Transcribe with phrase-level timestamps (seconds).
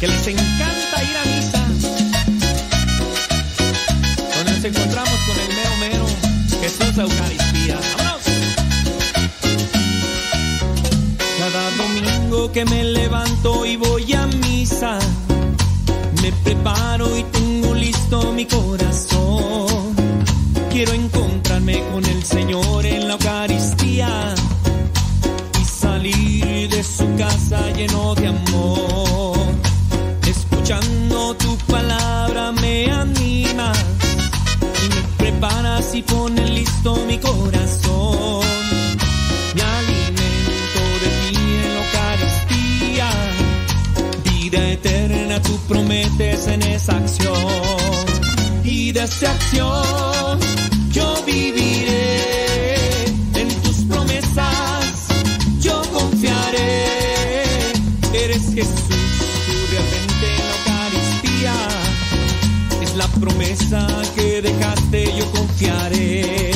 [0.00, 1.58] que les encanta ir a misa.
[4.36, 6.06] Donde nos encontramos con el mero mero,
[6.60, 7.78] Jesús Eucaristía.
[7.96, 8.22] ¡Vámonos!
[11.38, 14.98] Cada domingo que me levanto y voy a misa,
[16.22, 19.96] me preparo y tengo listo mi corazón.
[20.70, 24.34] Quiero encontrarme con el Señor en la Eucaristía
[25.60, 29.37] y salir de su casa lleno de amor.
[30.68, 33.78] Escuchando tu palabra me animas
[34.84, 38.44] y me preparas y pones listo mi corazón.
[39.54, 43.10] Me alimento de ti en la Eucaristía,
[44.24, 47.32] vida eterna tú prometes en esa acción.
[48.62, 50.38] Y de esa acción
[50.90, 53.06] yo viviré
[53.36, 55.08] en tus promesas,
[55.62, 56.84] yo confiaré.
[58.12, 58.97] Eres Jesús,
[63.18, 66.47] promesa que dejaste, yo confiaré.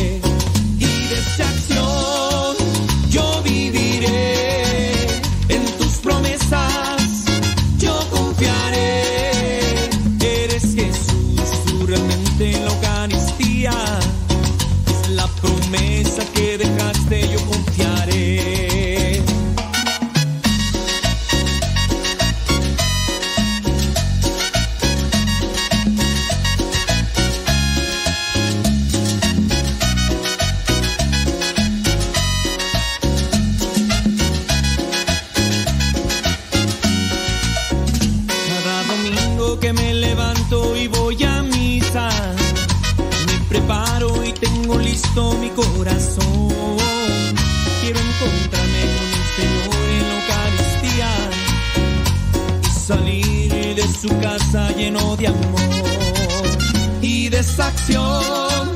[52.83, 56.59] Salir de su casa lleno de amor.
[57.01, 58.73] Y de esa acción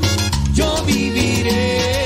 [0.55, 2.06] yo viviré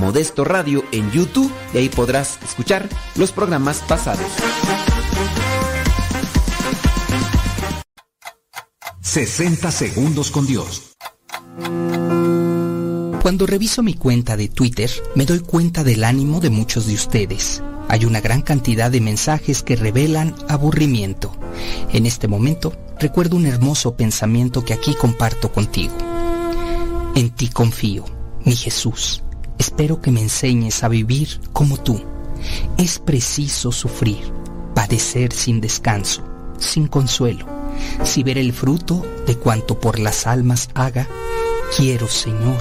[0.00, 4.26] Modesto Radio en YouTube y ahí podrás escuchar los programas pasados.
[9.00, 10.94] 60 segundos con Dios.
[13.22, 17.62] Cuando reviso mi cuenta de Twitter, me doy cuenta del ánimo de muchos de ustedes.
[17.88, 21.32] Hay una gran cantidad de mensajes que revelan aburrimiento.
[21.92, 25.94] En este momento, recuerdo un hermoso pensamiento que aquí comparto contigo.
[27.14, 28.04] En ti confío,
[28.44, 29.22] mi Jesús.
[29.58, 32.00] Espero que me enseñes a vivir como tú.
[32.76, 34.32] Es preciso sufrir,
[34.74, 36.22] padecer sin descanso,
[36.58, 37.46] sin consuelo.
[38.02, 41.08] Si ver el fruto de cuanto por las almas haga,
[41.76, 42.60] quiero, Señor,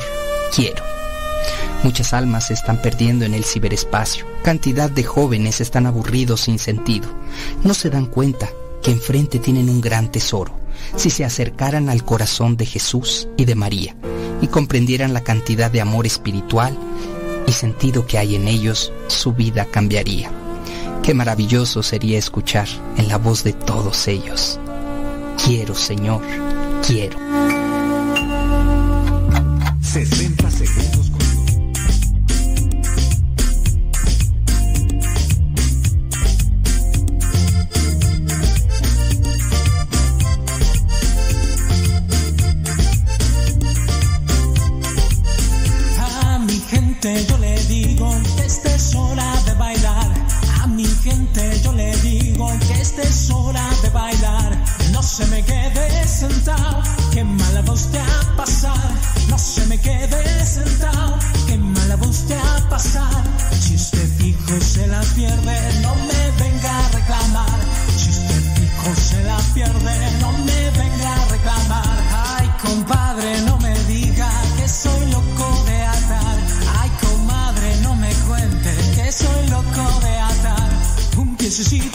[0.56, 0.84] quiero.
[1.84, 4.26] Muchas almas se están perdiendo en el ciberespacio.
[4.42, 7.10] Cantidad de jóvenes están aburridos sin sentido.
[7.64, 8.50] No se dan cuenta
[8.82, 10.63] que enfrente tienen un gran tesoro
[10.96, 13.96] si se acercaran al corazón de Jesús y de María
[14.42, 16.78] y comprendieran la cantidad de amor espiritual
[17.48, 20.32] y sentido que hay en ellos, su vida cambiaría.
[21.02, 22.68] Qué maravilloso sería escuchar
[22.98, 24.60] en la voz de todos ellos.
[25.44, 26.22] Quiero, Señor,
[26.86, 27.18] quiero.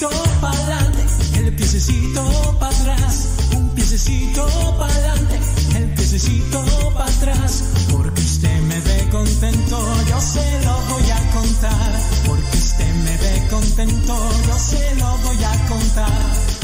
[0.08, 1.04] piececito para adelante,
[1.38, 4.46] el piececito para atrás, un piececito
[4.78, 5.40] para adelante,
[5.76, 6.64] el piececito
[6.94, 9.78] para atrás, porque usted me ve contento,
[10.08, 11.92] yo se lo voy a contar,
[12.26, 16.58] porque usted me ve contento, yo se lo voy a contar.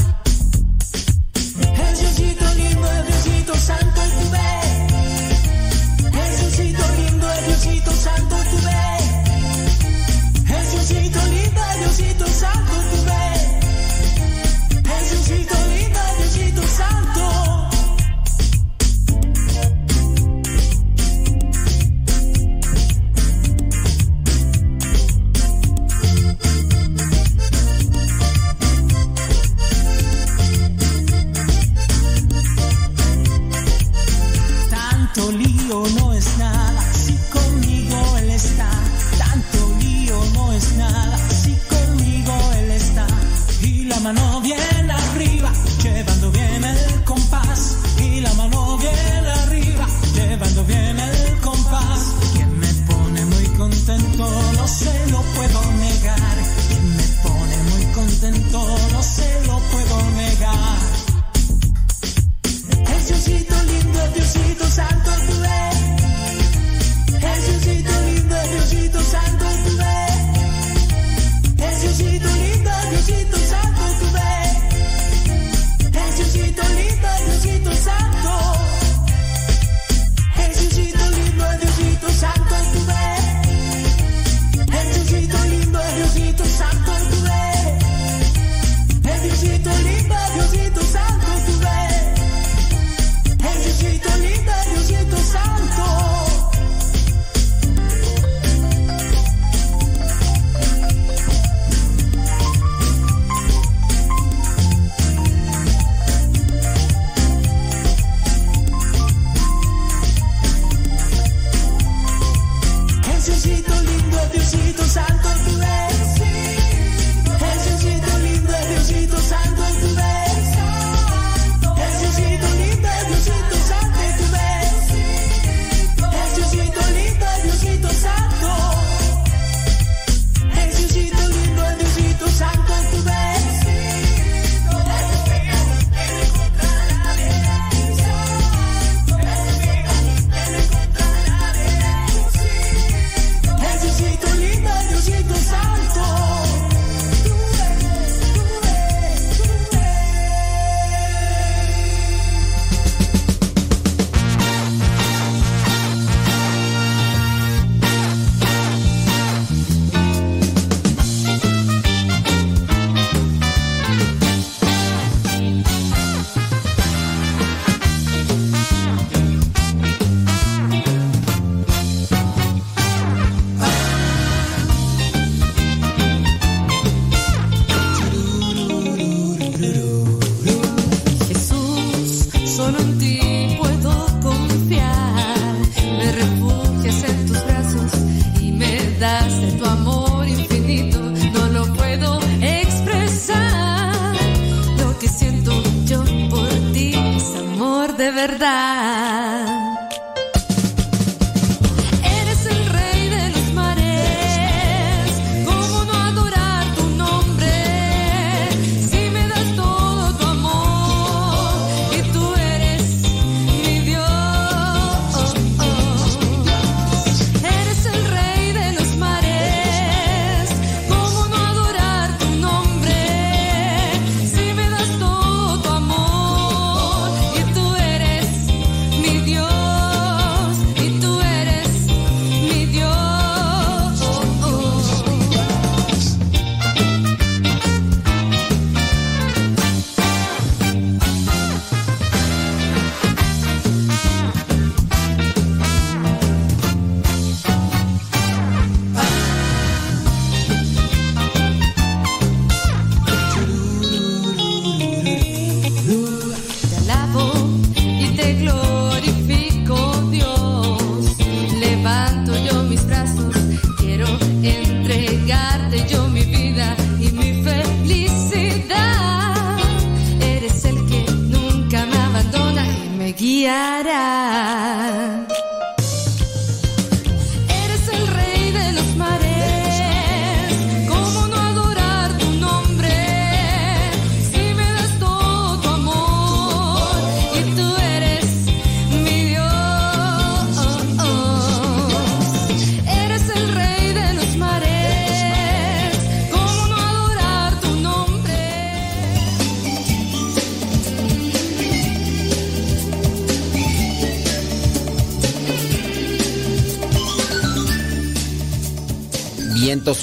[1.87, 4.54] El Diosito lindo, el santo, el cubero.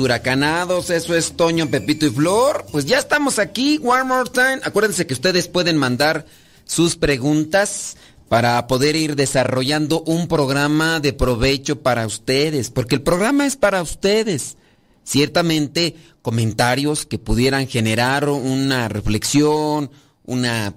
[0.01, 2.65] Huracanados, eso es Toño, Pepito y Flor.
[2.71, 4.61] Pues ya estamos aquí, one more time.
[4.65, 6.27] Acuérdense que ustedes pueden mandar
[6.65, 7.97] sus preguntas
[8.29, 13.83] para poder ir desarrollando un programa de provecho para ustedes, porque el programa es para
[13.83, 14.57] ustedes.
[15.05, 19.91] Ciertamente, comentarios que pudieran generar una reflexión,
[20.25, 20.75] una,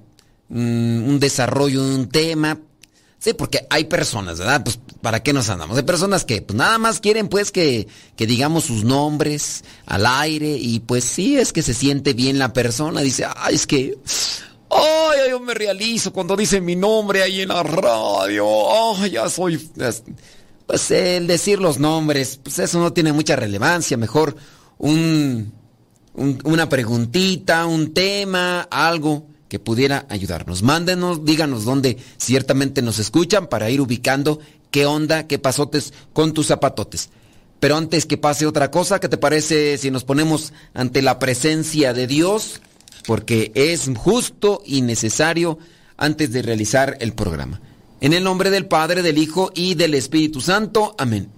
[0.50, 2.60] mm, un desarrollo de un tema.
[3.20, 4.64] Sí, porque hay personas, ¿verdad?
[4.64, 5.78] Pues, ¿para qué nos andamos?
[5.78, 10.56] Hay personas que pues, nada más quieren, pues, que, que digamos sus nombres al aire
[10.60, 13.02] y pues sí, es que se siente bien la persona.
[13.02, 13.98] Dice, ay, es que...
[14.70, 18.46] Ay, yo me realizo cuando dicen mi nombre ahí en la radio.
[18.96, 19.58] Ay, ya soy...
[20.68, 23.98] Pues el decir los nombres, pues eso no tiene mucha relevancia.
[23.98, 24.36] Mejor
[24.80, 25.52] un-
[26.16, 29.28] una preguntita, un tema, algo
[29.60, 30.64] pudiera ayudarnos.
[30.64, 34.40] Mándenos, díganos dónde ciertamente nos escuchan para ir ubicando
[34.72, 37.10] qué onda, qué pasotes con tus zapatotes.
[37.60, 41.94] Pero antes que pase otra cosa, ¿qué te parece si nos ponemos ante la presencia
[41.94, 42.62] de Dios?
[43.08, 45.58] Porque es justo y necesario
[45.98, 47.62] antes de realizar el programa.
[48.02, 50.96] En el nombre del Padre, del Hijo y del Espíritu Santo.
[50.98, 51.30] Amén.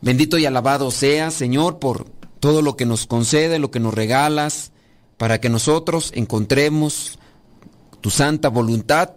[0.00, 2.06] Bendito y alabado sea, Señor, por
[2.40, 4.72] todo lo que nos concede, lo que nos regalas,
[5.16, 7.18] para que nosotros encontremos
[8.00, 9.10] tu santa voluntad,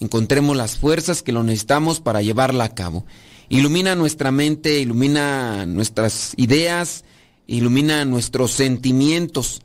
[0.00, 3.04] encontremos las fuerzas que lo necesitamos para llevarla a cabo.
[3.48, 7.04] Ilumina nuestra mente, ilumina nuestras ideas,
[7.46, 9.62] ilumina nuestros sentimientos,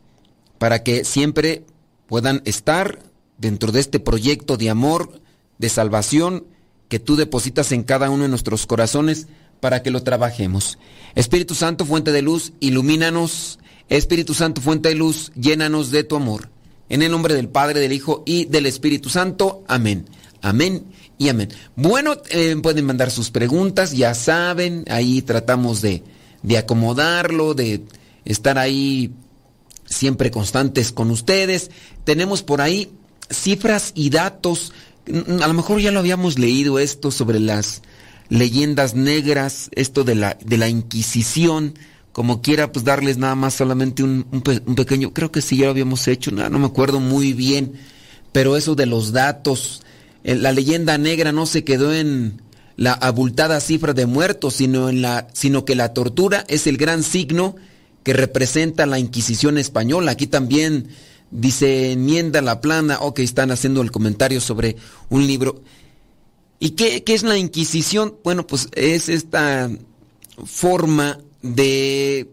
[0.57, 1.65] para que siempre
[2.07, 2.99] puedan estar
[3.37, 5.21] dentro de este proyecto de amor,
[5.57, 6.45] de salvación
[6.87, 9.27] que tú depositas en cada uno de nuestros corazones
[9.59, 10.77] para que lo trabajemos.
[11.15, 13.59] Espíritu Santo, fuente de luz, ilumínanos.
[13.87, 16.49] Espíritu Santo, fuente de luz, llénanos de tu amor.
[16.89, 19.63] En el nombre del Padre, del Hijo y del Espíritu Santo.
[19.67, 20.05] Amén.
[20.41, 20.85] Amén
[21.17, 21.49] y amén.
[21.75, 26.03] Bueno, eh, pueden mandar sus preguntas, ya saben, ahí tratamos de,
[26.43, 27.81] de acomodarlo, de
[28.25, 29.11] estar ahí
[29.85, 31.71] siempre constantes con ustedes.
[32.03, 32.91] Tenemos por ahí
[33.29, 34.73] cifras y datos.
[35.07, 37.81] Mm, A lo mejor ya lo habíamos leído esto sobre las
[38.29, 41.75] leyendas negras, esto de la, de la Inquisición.
[42.15, 45.65] Como quiera, pues darles nada más solamente un, un un pequeño, creo que sí ya
[45.65, 47.73] lo habíamos hecho, no, me acuerdo muy bien,
[48.31, 49.81] pero eso de los datos,
[50.23, 52.41] la leyenda negra no se quedó en
[52.77, 57.03] la abultada cifra de muertos, sino en la, sino que la tortura es el gran
[57.03, 57.57] signo
[58.03, 60.11] que representa la Inquisición española.
[60.11, 60.87] Aquí también
[61.31, 64.77] dice enmienda la plana, ok, están haciendo el comentario sobre
[65.09, 65.63] un libro.
[66.59, 68.15] ¿Y qué, qué es la Inquisición?
[68.23, 69.69] Bueno, pues es esta
[70.45, 71.19] forma
[71.53, 72.31] de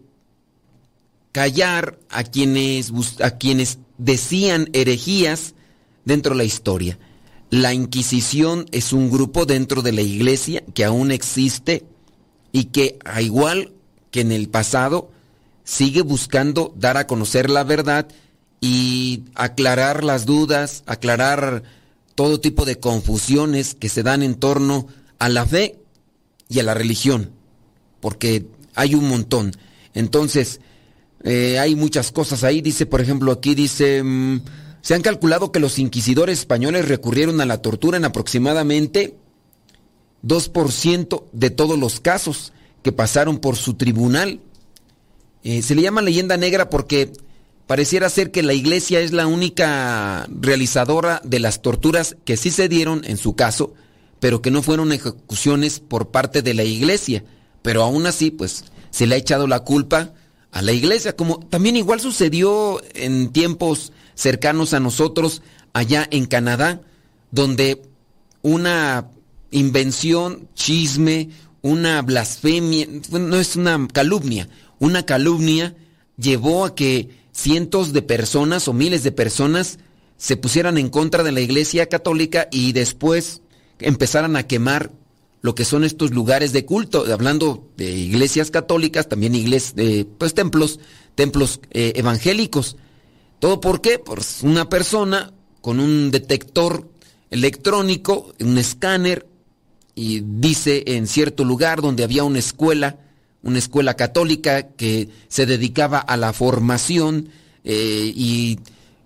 [1.31, 2.91] callar a quienes,
[3.21, 5.53] a quienes decían herejías
[6.05, 6.97] dentro de la historia.
[7.49, 11.85] La Inquisición es un grupo dentro de la iglesia que aún existe
[12.51, 13.73] y que, a igual
[14.11, 15.11] que en el pasado,
[15.63, 18.07] sigue buscando dar a conocer la verdad
[18.61, 21.63] y aclarar las dudas, aclarar
[22.15, 24.87] todo tipo de confusiones que se dan en torno
[25.19, 25.79] a la fe
[26.49, 27.31] y a la religión,
[27.99, 29.51] porque hay un montón.
[29.93, 30.59] Entonces,
[31.23, 32.61] eh, hay muchas cosas ahí.
[32.61, 34.41] Dice, por ejemplo, aquí dice, mm,
[34.81, 39.15] se han calculado que los inquisidores españoles recurrieron a la tortura en aproximadamente
[40.21, 44.39] 2% de todos los casos que pasaron por su tribunal.
[45.43, 47.11] Eh, se le llama leyenda negra porque
[47.67, 52.69] pareciera ser que la iglesia es la única realizadora de las torturas que sí se
[52.69, 53.73] dieron en su caso,
[54.19, 57.23] pero que no fueron ejecuciones por parte de la iglesia.
[57.63, 60.13] Pero aún así, pues, se le ha echado la culpa
[60.51, 65.41] a la iglesia, como también igual sucedió en tiempos cercanos a nosotros
[65.73, 66.81] allá en Canadá,
[67.31, 67.81] donde
[68.43, 69.09] una
[69.49, 71.29] invención, chisme,
[71.63, 75.75] una blasfemia, no es una calumnia, una calumnia
[76.17, 79.79] llevó a que cientos de personas o miles de personas
[80.17, 83.41] se pusieran en contra de la Iglesia Católica y después
[83.79, 84.91] empezaran a quemar
[85.43, 89.75] lo que son estos lugares de culto, hablando de iglesias católicas, también iglesias,
[90.17, 90.79] pues templos,
[91.15, 92.77] templos eh, evangélicos.
[93.39, 93.99] ¿Todo por qué?
[93.99, 96.89] Pues una persona con un detector
[97.29, 99.27] electrónico, un escáner,
[99.95, 102.99] y dice en cierto lugar donde había una escuela,
[103.41, 107.27] una escuela católica que se dedicaba a la formación
[107.65, 108.59] eh, y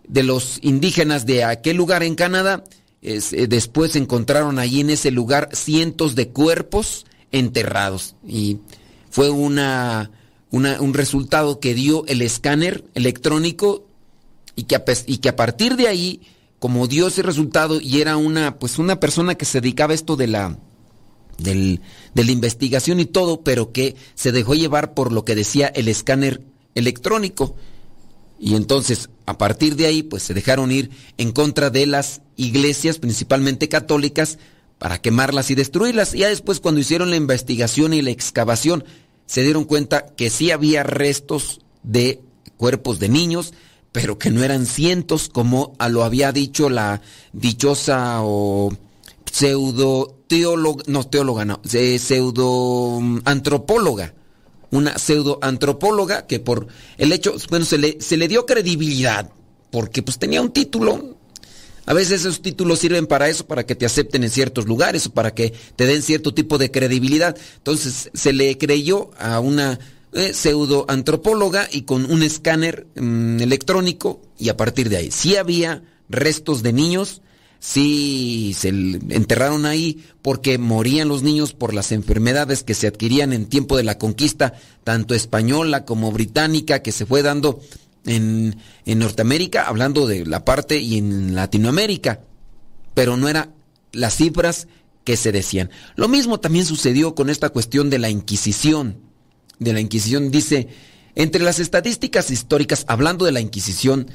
[0.07, 2.63] de los indígenas de aquel lugar en Canadá.
[3.01, 8.57] Eh, después encontraron allí en ese lugar cientos de cuerpos enterrados y
[9.09, 10.11] fue una,
[10.51, 13.85] un resultado que dio el escáner electrónico
[14.55, 16.21] y que, a, y que a partir de ahí,
[16.59, 20.15] como dio ese resultado y era una, pues una persona que se dedicaba a esto
[20.15, 20.57] de la,
[21.37, 21.81] del,
[22.15, 25.87] de la investigación y todo, pero que se dejó llevar por lo que decía el
[25.87, 26.41] escáner
[26.73, 27.55] electrónico.
[28.39, 32.99] Y entonces, a partir de ahí, pues se dejaron ir en contra de las iglesias,
[32.99, 34.37] principalmente católicas,
[34.77, 36.13] para quemarlas y destruirlas.
[36.13, 38.83] Y ya después, cuando hicieron la investigación y la excavación,
[39.25, 42.21] se dieron cuenta que sí había restos de
[42.57, 43.53] cuerpos de niños,
[43.91, 47.01] pero que no eran cientos, como lo había dicho la
[47.33, 48.71] dichosa o
[49.31, 54.13] pseudo teóloga, no teóloga, no, pseudo antropóloga,
[54.71, 59.29] una pseudo antropóloga que por el hecho, bueno, se le, se le dio credibilidad,
[59.71, 61.17] porque pues tenía un título.
[61.85, 65.13] A veces esos títulos sirven para eso, para que te acepten en ciertos lugares o
[65.13, 67.37] para que te den cierto tipo de credibilidad.
[67.57, 69.79] Entonces se le creyó a una
[70.13, 75.11] eh, pseudo antropóloga y con un escáner mm, electrónico y a partir de ahí.
[75.11, 77.21] Sí había restos de niños,
[77.59, 83.47] sí se enterraron ahí porque morían los niños por las enfermedades que se adquirían en
[83.47, 87.59] tiempo de la conquista, tanto española como británica, que se fue dando
[88.05, 92.21] en, en Norteamérica, hablando de la parte y en Latinoamérica,
[92.93, 93.53] pero no eran
[93.91, 94.67] las cifras
[95.03, 95.69] que se decían.
[95.95, 98.97] Lo mismo también sucedió con esta cuestión de la Inquisición.
[99.59, 100.67] De la Inquisición dice,
[101.15, 104.07] entre las estadísticas históricas, hablando de la Inquisición,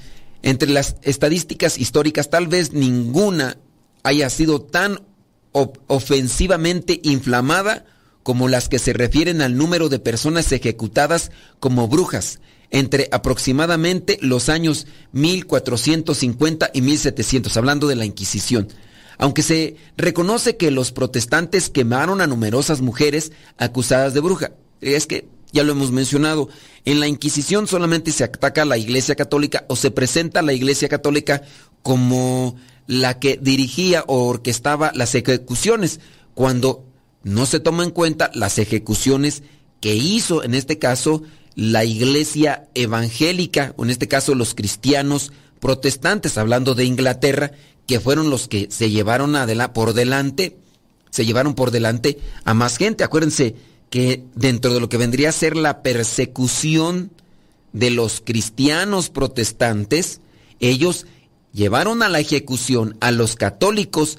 [0.43, 3.57] entre las estadísticas históricas, tal vez ninguna
[4.03, 5.01] haya sido tan
[5.53, 7.85] ofensivamente inflamada
[8.23, 12.41] como las que se refieren al número de personas ejecutadas como brujas
[12.73, 18.69] entre aproximadamente los años 1450 y 1700, hablando de la Inquisición.
[19.19, 24.53] Aunque se reconoce que los protestantes quemaron a numerosas mujeres acusadas de bruja.
[24.81, 26.49] Es que ya lo hemos mencionado,
[26.85, 30.53] en la Inquisición solamente se ataca a la Iglesia Católica o se presenta a la
[30.53, 31.43] Iglesia Católica
[31.83, 36.01] como la que dirigía o orquestaba las ejecuciones,
[36.35, 36.85] cuando
[37.23, 39.43] no se toma en cuenta las ejecuciones
[39.81, 41.23] que hizo en este caso
[41.55, 47.53] la Iglesia Evangélica, o en este caso los cristianos protestantes, hablando de Inglaterra,
[47.87, 49.37] que fueron los que se llevaron
[49.73, 50.57] por delante,
[51.11, 53.05] se llevaron por delante a más gente.
[53.05, 53.55] Acuérdense,
[53.93, 57.11] que dentro de lo que vendría a ser la persecución
[57.75, 60.23] de los cristianos protestantes,
[60.61, 61.05] ellos
[61.53, 64.19] llevaron a la ejecución a los católicos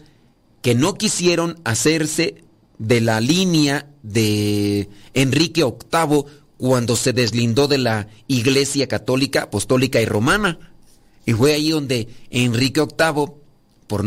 [0.62, 2.44] que no quisieron hacerse
[2.78, 6.26] de la línea de Enrique VIII
[6.60, 10.60] cuando se deslindó de la Iglesia Católica, Apostólica y Romana.
[11.26, 13.26] Y fue ahí donde Enrique VIII,
[13.88, 14.06] por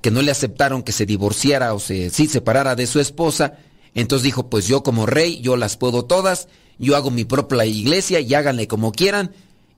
[0.00, 3.58] que no le aceptaron que se divorciara o se separara de su esposa,
[3.94, 6.48] entonces dijo, pues yo como rey, yo las puedo todas,
[6.78, 9.32] yo hago mi propia iglesia y háganle como quieran.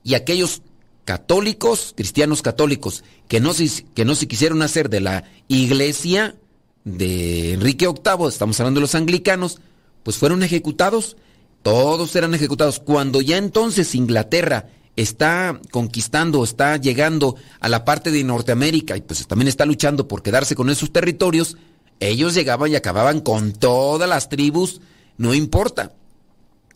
[0.04, 0.62] Y aquellos
[1.04, 6.36] católicos, cristianos católicos, que no, se, que no se quisieron hacer de la iglesia
[6.84, 9.60] de Enrique VIII, estamos hablando de los anglicanos,
[10.02, 11.16] pues fueron ejecutados.
[11.62, 12.80] Todos eran ejecutados.
[12.80, 19.26] Cuando ya entonces Inglaterra está conquistando, está llegando a la parte de Norteamérica y pues
[19.26, 21.56] también está luchando por quedarse con esos territorios,
[22.00, 24.80] ellos llegaban y acababan con todas las tribus,
[25.18, 25.92] no importa.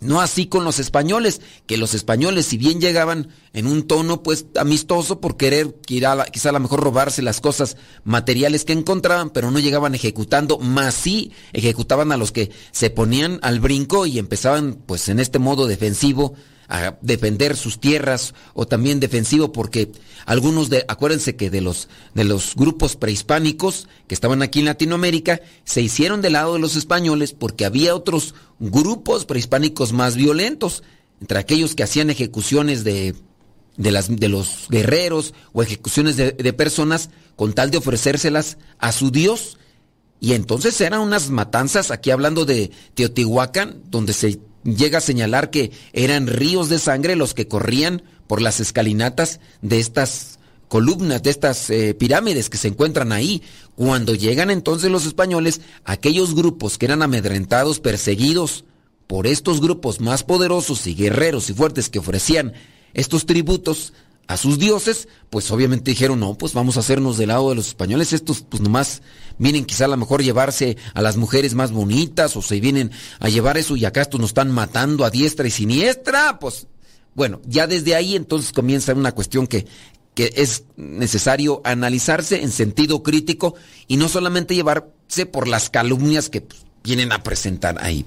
[0.00, 4.44] No así con los españoles, que los españoles si bien llegaban en un tono pues
[4.56, 9.60] amistoso por querer quizá a lo mejor robarse las cosas materiales que encontraban, pero no
[9.60, 15.08] llegaban ejecutando, más sí ejecutaban a los que se ponían al brinco y empezaban pues
[15.08, 16.34] en este modo defensivo
[16.68, 19.92] a defender sus tierras o también defensivo porque
[20.26, 25.40] algunos de acuérdense que de los de los grupos prehispánicos que estaban aquí en Latinoamérica
[25.64, 30.82] se hicieron del lado de los españoles porque había otros grupos prehispánicos más violentos
[31.20, 33.14] entre aquellos que hacían ejecuciones de
[33.76, 38.92] de, las, de los guerreros o ejecuciones de, de personas con tal de ofrecérselas a
[38.92, 39.58] su Dios.
[40.20, 45.70] Y entonces eran unas matanzas, aquí hablando de Teotihuacán, donde se llega a señalar que
[45.92, 51.70] eran ríos de sangre los que corrían por las escalinatas de estas columnas, de estas
[51.70, 53.42] eh, pirámides que se encuentran ahí.
[53.76, 58.64] Cuando llegan entonces los españoles, aquellos grupos que eran amedrentados, perseguidos
[59.06, 62.54] por estos grupos más poderosos y guerreros y fuertes que ofrecían
[62.94, 63.92] estos tributos
[64.26, 67.68] a sus dioses, pues obviamente dijeron, no, pues vamos a hacernos del lado de los
[67.68, 69.02] españoles, estos pues nomás
[69.38, 73.28] vienen quizá a lo mejor llevarse a las mujeres más bonitas o se vienen a
[73.28, 76.66] llevar eso y acá estos nos están matando a diestra y siniestra, pues
[77.14, 79.66] bueno, ya desde ahí entonces comienza una cuestión que,
[80.14, 83.54] que es necesario analizarse en sentido crítico
[83.86, 88.04] y no solamente llevarse por las calumnias que pues, vienen a presentar ahí.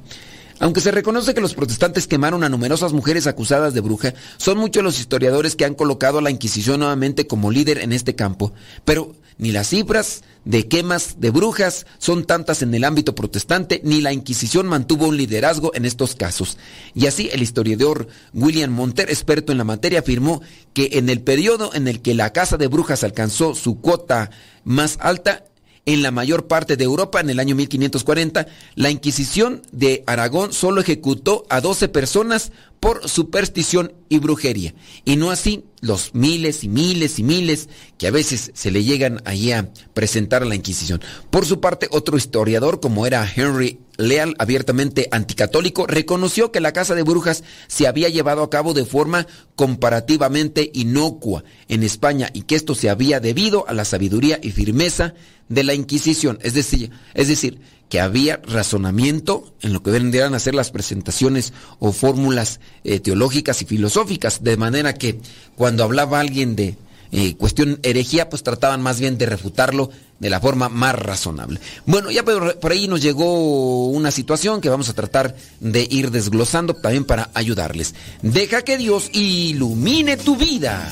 [0.60, 4.84] Aunque se reconoce que los protestantes quemaron a numerosas mujeres acusadas de bruja, son muchos
[4.84, 8.54] los historiadores que han colocado a la Inquisición nuevamente como líder en este campo.
[8.84, 14.02] Pero ni las cifras de quemas de brujas son tantas en el ámbito protestante, ni
[14.02, 16.58] la Inquisición mantuvo un liderazgo en estos casos.
[16.96, 20.41] Y así el historiador William Monter, experto en la materia, afirmó
[20.74, 24.32] que en el periodo en el que la casa de brujas alcanzó su cuota
[24.63, 25.43] más alta,
[25.88, 28.45] en la mayor parte de Europa en el año 1540,
[28.76, 34.74] la Inquisición de Aragón solo ejecutó a 12 personas por superstición y brujería.
[35.06, 39.22] Y no así los miles y miles y miles que a veces se le llegan
[39.26, 41.02] allí a presentar a la Inquisición.
[41.30, 46.94] Por su parte, otro historiador, como era Henry Leal, abiertamente anticatólico, reconoció que la casa
[46.94, 52.56] de brujas se había llevado a cabo de forma comparativamente inocua en España y que
[52.56, 55.16] esto se había debido a la sabiduría y firmeza
[55.50, 56.38] de la Inquisición.
[56.42, 61.54] Es decir, es decir, que había razonamiento en lo que vendrían a ser las presentaciones
[61.80, 65.19] o fórmulas eh, teológicas y filosóficas, de manera que
[65.56, 66.76] cuando hablaba alguien de
[67.12, 71.60] eh, cuestión herejía, pues trataban más bien de refutarlo de la forma más razonable.
[71.86, 76.12] Bueno, ya por, por ahí nos llegó una situación que vamos a tratar de ir
[76.12, 77.95] desglosando también para ayudarles.
[78.21, 80.91] Deja que Dios ilumine tu vida.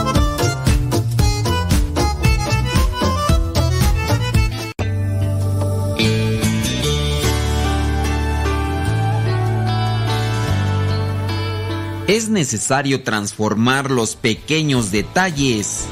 [12.15, 15.85] Es necesario transformar los pequeños detalles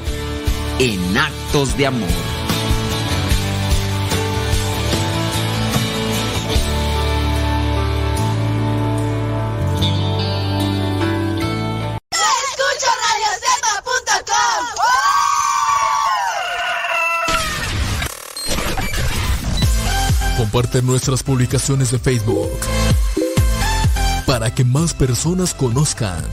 [0.78, 2.10] en actos de amor.
[20.38, 22.60] Comparte nuestras publicaciones de Facebook
[24.30, 26.24] para que más personas conozcan.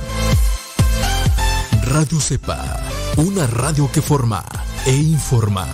[1.86, 2.78] Radio Cepa,
[3.16, 4.44] una radio que forma
[4.84, 5.66] e informa.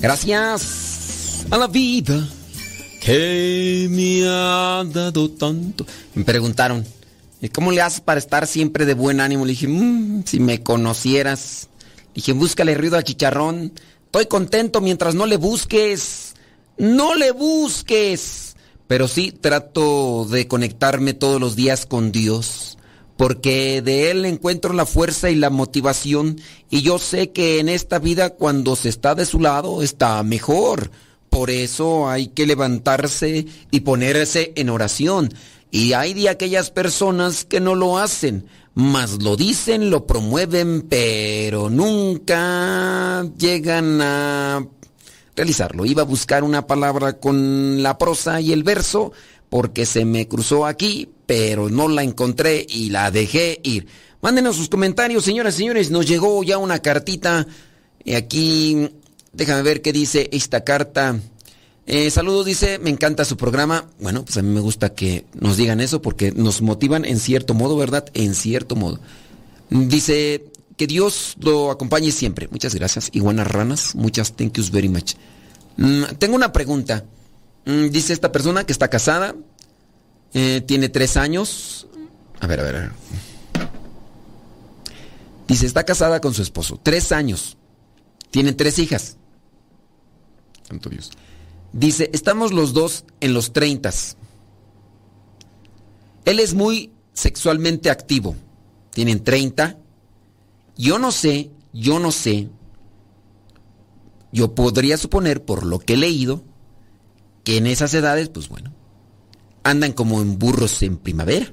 [0.00, 2.28] Gracias a la vida
[3.00, 5.84] que me ha dado tanto.
[6.14, 6.86] Me preguntaron,
[7.40, 9.44] ¿y cómo le haces para estar siempre de buen ánimo?
[9.44, 11.68] Le dije, "Mm, si me conocieras.
[12.08, 13.72] Le dije, búscale ruido al chicharrón.
[14.06, 16.34] Estoy contento mientras no le busques.
[16.78, 18.56] No le busques.
[18.86, 22.78] Pero sí trato de conectarme todos los días con Dios.
[23.16, 26.40] Porque de Él encuentro la fuerza y la motivación.
[26.70, 30.90] Y yo sé que en esta vida cuando se está de su lado está mejor.
[31.28, 35.34] Por eso hay que levantarse y ponerse en oración.
[35.70, 41.68] Y hay de aquellas personas que no lo hacen, mas lo dicen, lo promueven, pero
[41.68, 44.66] nunca llegan a
[45.36, 45.84] realizarlo.
[45.84, 49.12] Iba a buscar una palabra con la prosa y el verso
[49.48, 53.86] porque se me cruzó aquí, pero no la encontré y la dejé ir.
[54.20, 55.90] Mándenos sus comentarios, señoras y señores.
[55.90, 57.46] Nos llegó ya una cartita.
[58.04, 58.90] Y aquí,
[59.32, 61.20] déjame ver qué dice esta carta.
[61.90, 63.86] Eh, saludos, dice, me encanta su programa.
[63.98, 67.54] Bueno, pues a mí me gusta que nos digan eso porque nos motivan en cierto
[67.54, 68.04] modo, ¿verdad?
[68.12, 69.00] En cierto modo.
[69.70, 72.46] Dice, que Dios lo acompañe siempre.
[72.50, 73.08] Muchas gracias.
[73.12, 75.14] Y buenas ranas, muchas thank yous very much.
[75.78, 77.04] Mm, tengo una pregunta.
[77.64, 79.34] Mm, dice esta persona que está casada,
[80.34, 81.88] eh, tiene tres años.
[82.40, 82.92] A ver, a ver, a ver.
[85.48, 87.56] Dice, está casada con su esposo, tres años.
[88.30, 89.16] Tienen tres hijas.
[90.68, 91.10] Santo Dios.
[91.72, 93.90] Dice, estamos los dos en los 30.
[96.24, 98.36] Él es muy sexualmente activo.
[98.90, 99.78] Tienen 30.
[100.76, 102.48] Yo no sé, yo no sé.
[104.32, 106.42] Yo podría suponer, por lo que he leído,
[107.44, 108.72] que en esas edades, pues bueno,
[109.62, 111.52] andan como en burros en primavera.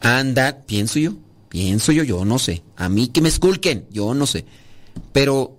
[0.00, 1.14] Anda, pienso yo,
[1.48, 2.62] pienso yo, yo no sé.
[2.76, 4.44] A mí que me esculquen, yo no sé.
[5.12, 5.56] Pero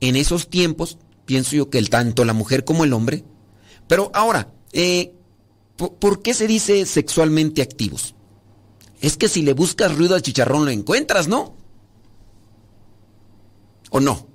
[0.00, 3.24] en esos tiempos, pienso yo que el tanto la mujer como el hombre.
[3.86, 5.12] Pero ahora, eh,
[5.76, 8.14] ¿por, qué se dice sexualmente activos?
[9.00, 11.56] Es que si le buscas ruido al chicharrón lo encuentras, ¿no?
[13.90, 14.26] ¿O no?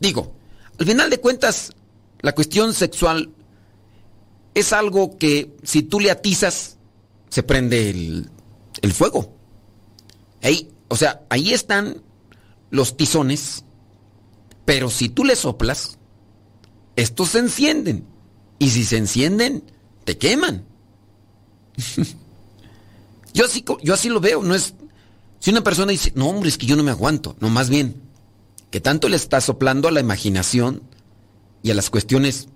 [0.00, 0.34] Digo,
[0.78, 1.72] al final de cuentas,
[2.20, 3.30] la cuestión sexual
[4.54, 6.76] es algo que si tú le atizas,
[7.30, 8.30] se prende el,
[8.82, 9.32] el fuego.
[10.42, 12.02] Ahí, o sea, ahí están
[12.70, 13.64] los tizones,
[14.68, 15.96] pero si tú le soplas,
[16.94, 18.04] estos se encienden.
[18.58, 19.64] Y si se encienden,
[20.04, 20.66] te queman.
[23.32, 24.74] yo, así, yo así lo veo, no es...
[25.38, 28.02] Si una persona dice, no hombre, es que yo no me aguanto, no, más bien,
[28.70, 30.82] que tanto le está soplando a la imaginación
[31.62, 32.48] y a las cuestiones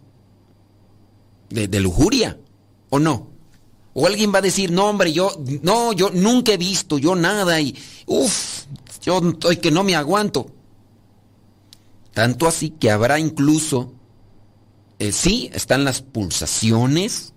[1.49, 2.39] de, de lujuria,
[2.91, 3.31] ¿o no?
[3.95, 7.59] O alguien va a decir, no hombre, yo, no, yo nunca he visto, yo nada,
[7.59, 8.65] y, uff,
[9.01, 10.51] yo estoy que no me aguanto.
[12.13, 13.95] Tanto así que habrá incluso,
[14.99, 17.33] eh, sí, están las pulsaciones,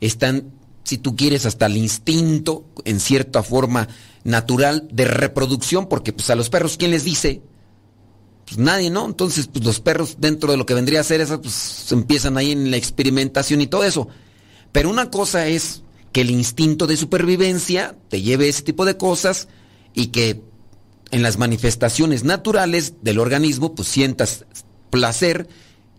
[0.00, 0.52] están,
[0.84, 3.88] si tú quieres, hasta el instinto, en cierta forma
[4.24, 7.42] natural, de reproducción, porque pues a los perros, ¿quién les dice?
[8.44, 9.06] Pues nadie, ¿no?
[9.06, 12.52] Entonces, pues los perros, dentro de lo que vendría a ser eso, pues empiezan ahí
[12.52, 14.08] en la experimentación y todo eso.
[14.72, 19.48] Pero una cosa es que el instinto de supervivencia te lleve ese tipo de cosas
[19.94, 20.42] y que
[21.10, 24.44] en las manifestaciones naturales del organismo pues sientas
[24.90, 25.48] placer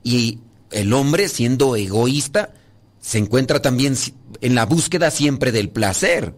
[0.03, 0.39] y
[0.71, 2.53] el hombre siendo egoísta
[3.01, 3.95] se encuentra también
[4.41, 6.35] en la búsqueda siempre del placer.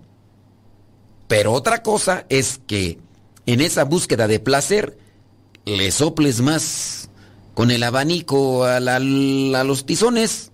[1.28, 3.00] Pero otra cosa es que
[3.46, 4.98] en esa búsqueda de placer
[5.66, 7.10] le soples más
[7.54, 10.52] con el abanico a, los tizones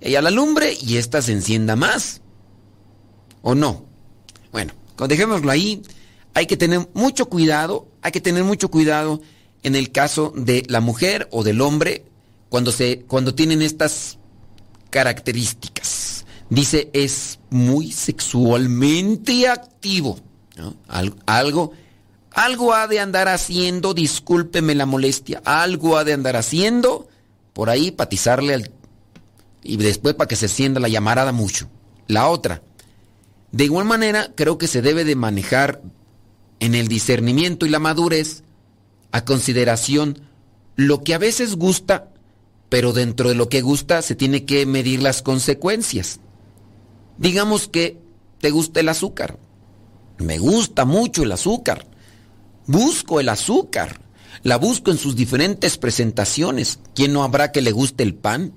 [0.00, 2.20] y a la lumbre y ésta se encienda más.
[3.42, 3.84] ¿O no?
[4.52, 4.72] Bueno,
[5.08, 5.82] dejémoslo ahí.
[6.36, 9.22] Hay que tener mucho cuidado, hay que tener mucho cuidado
[9.62, 12.04] en el caso de la mujer o del hombre
[12.50, 14.18] cuando, se, cuando tienen estas
[14.90, 16.26] características.
[16.50, 20.18] Dice, es muy sexualmente activo.
[20.88, 21.72] Algo, algo,
[22.32, 27.08] algo ha de andar haciendo, discúlpeme la molestia, algo ha de andar haciendo
[27.54, 28.70] por ahí patizarle al...
[29.62, 31.70] Y después para que se sienta la llamarada mucho.
[32.08, 32.60] La otra,
[33.52, 35.80] de igual manera, creo que se debe de manejar
[36.60, 38.42] en el discernimiento y la madurez
[39.12, 40.20] a consideración
[40.76, 42.12] lo que a veces gusta,
[42.68, 46.20] pero dentro de lo que gusta se tiene que medir las consecuencias.
[47.18, 47.98] Digamos que
[48.40, 49.38] te gusta el azúcar.
[50.18, 51.86] Me gusta mucho el azúcar.
[52.66, 54.00] Busco el azúcar.
[54.42, 56.78] La busco en sus diferentes presentaciones.
[56.94, 58.52] ¿Quién no habrá que le guste el pan?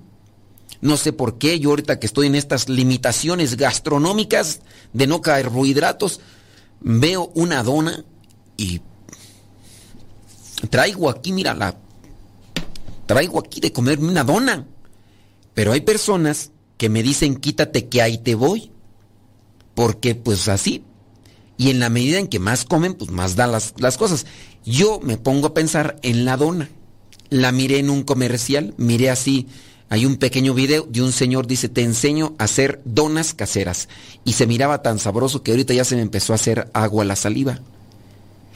[0.80, 4.60] No sé por qué, yo ahorita que estoy en estas limitaciones gastronómicas
[4.92, 6.20] de no carbohidratos,
[6.80, 8.04] veo una dona
[8.56, 8.80] y
[10.68, 11.76] traigo aquí, mira, la
[13.06, 14.66] traigo aquí de comerme una dona.
[15.54, 18.70] Pero hay personas que me dicen, quítate que ahí te voy.
[19.74, 20.84] Porque pues así.
[21.56, 24.26] Y en la medida en que más comen, pues más dan las, las cosas.
[24.64, 26.70] Yo me pongo a pensar en la dona.
[27.30, 29.46] La miré en un comercial, miré así
[29.92, 33.88] hay un pequeño video de un señor, dice, te enseño a hacer donas caseras.
[34.24, 37.16] Y se miraba tan sabroso que ahorita ya se me empezó a hacer agua la
[37.16, 37.58] saliva.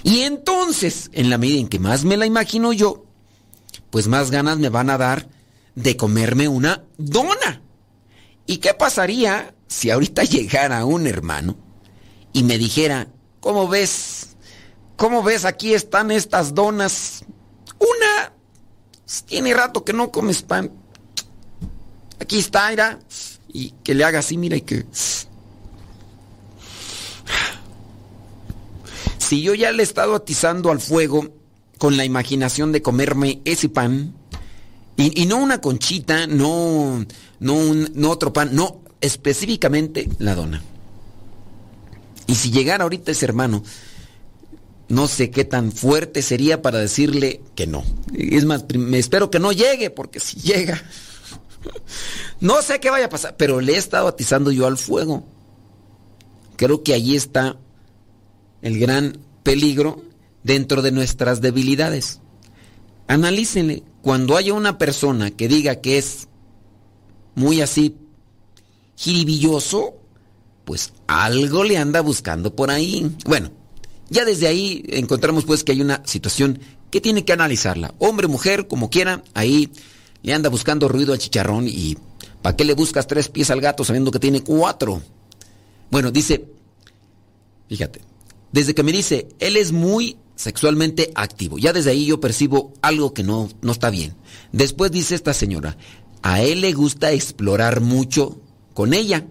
[0.04, 3.04] Y entonces, en la medida en que más me la imagino yo,
[3.90, 5.28] pues más ganas me van a dar
[5.74, 7.62] de comerme una dona.
[8.46, 11.56] ¿Y qué pasaría si ahorita llegara un hermano
[12.32, 13.08] y me dijera,
[13.40, 14.36] ¿cómo ves?
[14.94, 15.44] ¿Cómo ves?
[15.44, 17.24] Aquí están estas donas.
[17.80, 18.32] Una,
[19.26, 20.83] tiene rato que no comes pan
[22.24, 22.98] Aquí está, mira.
[23.52, 24.86] Y que le haga así, mira, y que...
[29.18, 31.34] Si yo ya le he estado atizando al fuego
[31.76, 34.14] con la imaginación de comerme ese pan,
[34.96, 37.04] y, no una conchita, no,
[37.40, 40.62] no, un, no otro pan, no, específicamente la dona.
[42.26, 43.62] Y si llegara ahorita ese hermano,
[44.88, 47.84] no sé qué tan fuerte sería para decirle que no.
[48.14, 50.82] Es más, me espero que no llegue, porque si llega,
[52.40, 55.24] no sé qué vaya a pasar, pero le he estado atizando yo al fuego.
[56.56, 57.56] Creo que allí está
[58.62, 60.02] el gran peligro
[60.42, 62.20] dentro de nuestras debilidades.
[63.08, 66.28] Analícenle, cuando haya una persona que diga que es
[67.34, 67.96] muy así
[68.96, 69.94] jiribilloso,
[70.64, 73.14] pues algo le anda buscando por ahí.
[73.26, 73.50] Bueno,
[74.08, 77.94] ya desde ahí encontramos pues que hay una situación que tiene que analizarla.
[77.98, 79.70] Hombre, mujer, como quiera, ahí
[80.24, 81.98] le anda buscando ruido al chicharrón y
[82.40, 85.02] ¿para qué le buscas tres pies al gato sabiendo que tiene cuatro?
[85.90, 86.46] Bueno, dice,
[87.68, 88.00] fíjate,
[88.50, 93.12] desde que me dice, él es muy sexualmente activo, ya desde ahí yo percibo algo
[93.12, 94.16] que no, no está bien.
[94.50, 95.76] Después dice esta señora,
[96.22, 98.40] a él le gusta explorar mucho
[98.72, 99.26] con ella,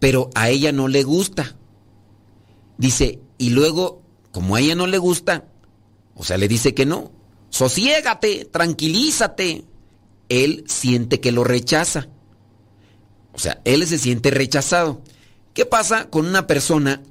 [0.00, 1.54] pero a ella no le gusta.
[2.76, 5.44] Dice, y luego, como a ella no le gusta,
[6.16, 7.12] o sea, le dice que no,
[7.50, 9.64] sosiégate, tranquilízate.
[10.28, 12.08] Él siente que lo rechaza.
[13.32, 15.02] O sea, él se siente rechazado.
[15.54, 17.02] ¿Qué pasa con una persona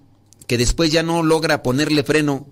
[0.48, 2.48] que después ya no logra ponerle freno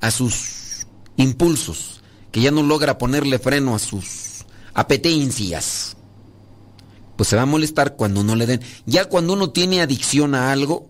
[0.00, 0.86] a sus
[1.16, 2.02] impulsos?
[2.30, 5.96] Que ya no logra ponerle freno a sus apetencias.
[7.16, 8.60] Pues se va a molestar cuando no le den.
[8.84, 10.88] Ya cuando uno tiene adicción a algo,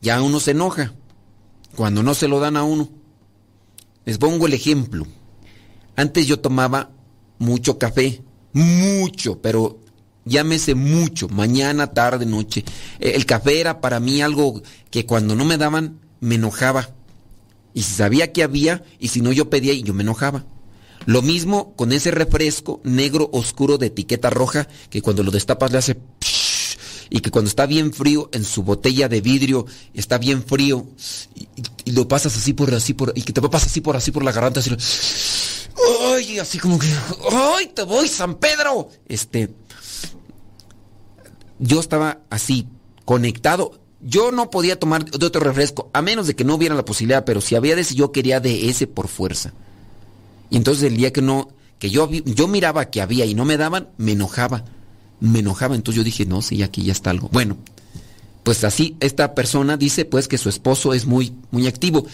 [0.00, 0.94] ya uno se enoja.
[1.76, 2.90] Cuando no se lo dan a uno.
[4.04, 5.06] Les pongo el ejemplo.
[5.96, 6.90] Antes yo tomaba
[7.42, 8.22] mucho café.
[8.52, 9.78] Mucho, pero
[10.24, 11.28] llámese mucho.
[11.28, 12.64] Mañana, tarde, noche.
[13.00, 16.90] El café era para mí algo que cuando no me daban, me enojaba.
[17.74, 20.44] Y si sabía que había, y si no yo pedía y yo me enojaba.
[21.06, 25.78] Lo mismo con ese refresco negro oscuro de etiqueta roja que cuando lo destapas le
[25.78, 25.96] hace
[27.10, 30.86] y que cuando está bien frío en su botella de vidrio está bien frío
[31.84, 34.24] y, lo pasas así por así por y que te pasas así por así por
[34.24, 34.70] la garganta así,
[36.14, 36.88] ay así como que
[37.30, 39.50] ay te voy San Pedro este
[41.58, 42.66] yo estaba así
[43.04, 46.84] conectado yo no podía tomar de otro refresco a menos de que no hubiera la
[46.84, 49.52] posibilidad pero si había de ese yo quería de ese por fuerza
[50.52, 53.56] y entonces el día que no, que yo, yo miraba que había y no me
[53.56, 54.66] daban, me enojaba.
[55.18, 55.74] Me enojaba.
[55.74, 57.30] Entonces yo dije, no, sí, aquí ya está algo.
[57.32, 57.56] Bueno,
[58.42, 62.04] pues así esta persona dice pues que su esposo es muy, muy activo.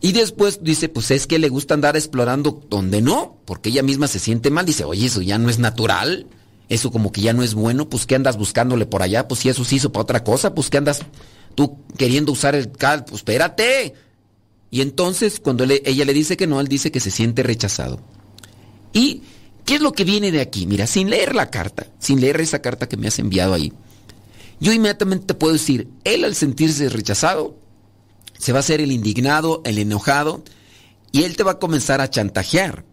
[0.00, 4.06] Y después dice, pues es que le gusta andar explorando donde no, porque ella misma
[4.06, 4.64] se siente mal.
[4.64, 6.26] Dice, oye, eso ya no es natural.
[6.68, 7.88] Eso como que ya no es bueno.
[7.88, 9.26] Pues ¿qué andas buscándole por allá?
[9.26, 11.00] Pues si eso se hizo para otra cosa, pues ¿qué andas
[11.54, 13.04] tú queriendo usar el cal?
[13.04, 13.94] Pues espérate.
[14.70, 18.00] Y entonces, cuando ella le dice que no, él dice que se siente rechazado.
[18.92, 19.22] ¿Y
[19.64, 20.66] qué es lo que viene de aquí?
[20.66, 23.72] Mira, sin leer la carta, sin leer esa carta que me has enviado ahí,
[24.60, 27.56] yo inmediatamente te puedo decir, él al sentirse rechazado,
[28.38, 30.42] se va a hacer el indignado, el enojado,
[31.12, 32.84] y él te va a comenzar a chantajear.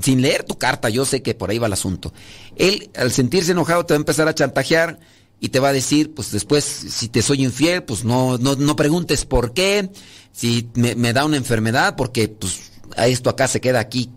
[0.00, 2.12] Sin leer tu carta, yo sé que por ahí va el asunto.
[2.56, 4.98] Él, al sentirse enojado, te va a empezar a chantajear
[5.38, 8.76] y te va a decir, pues después, si te soy infiel, pues no, no, no
[8.76, 9.90] preguntes por qué,
[10.32, 14.10] si me, da una enfermedad, porque pues esto acá se queda aquí.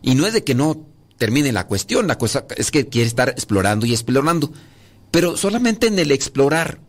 [0.00, 0.86] Y no es de que no
[1.18, 4.52] termine la cuestión, la cosa es que quiere estar explorando y explorando.
[5.10, 6.80] Pero solamente en el explorar,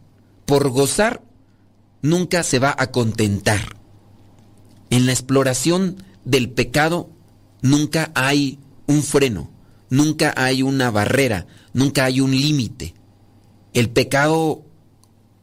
[0.46, 1.22] por gozar,
[2.02, 3.76] nunca se va a contentar.
[4.90, 7.10] En la exploración del pecado
[7.62, 9.50] nunca hay un freno,
[9.90, 12.94] nunca hay una barrera, nunca hay un límite.
[13.74, 14.64] El pecado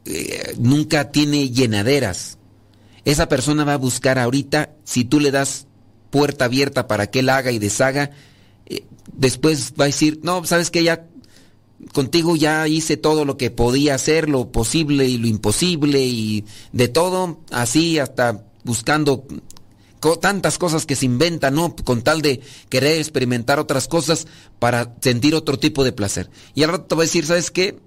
[0.05, 2.37] eh, nunca tiene llenaderas.
[3.05, 5.65] Esa persona va a buscar ahorita, si tú le das
[6.09, 8.11] puerta abierta para que él haga y deshaga,
[8.65, 11.07] eh, después va a decir, no, sabes que ya
[11.93, 16.87] contigo ya hice todo lo que podía hacer, lo posible y lo imposible y de
[16.87, 19.25] todo, así hasta buscando
[20.21, 21.75] tantas cosas que se inventan, ¿no?
[21.75, 24.27] Con tal de querer experimentar otras cosas
[24.59, 26.29] para sentir otro tipo de placer.
[26.55, 27.79] Y al rato te va a decir, ¿sabes qué?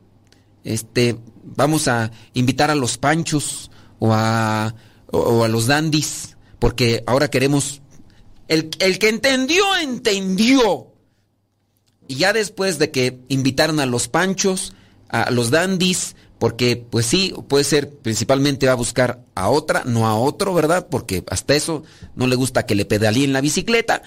[0.64, 4.74] este, vamos a invitar a los panchos o a,
[5.10, 7.80] o, a los dandis, porque ahora queremos...
[8.48, 10.91] El, el que entendió, entendió.
[12.08, 14.74] Y ya después de que invitaron a los panchos,
[15.08, 20.06] a los dandis, porque pues sí, puede ser, principalmente va a buscar a otra, no
[20.06, 20.88] a otro, ¿verdad?
[20.90, 21.84] Porque hasta eso
[22.16, 24.02] no le gusta que le pedaleen la bicicleta.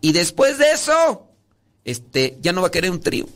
[0.00, 1.28] Y después de eso,
[1.84, 3.26] este, ya no va a querer un trío.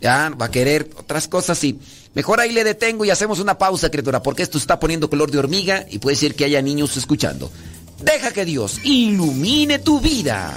[0.00, 1.78] Ya va a querer otras cosas y
[2.14, 5.38] Mejor ahí le detengo y hacemos una pausa, criatura, porque esto está poniendo color de
[5.38, 7.50] hormiga y puede ser que haya niños escuchando.
[8.00, 10.56] Deja que Dios ilumine tu vida.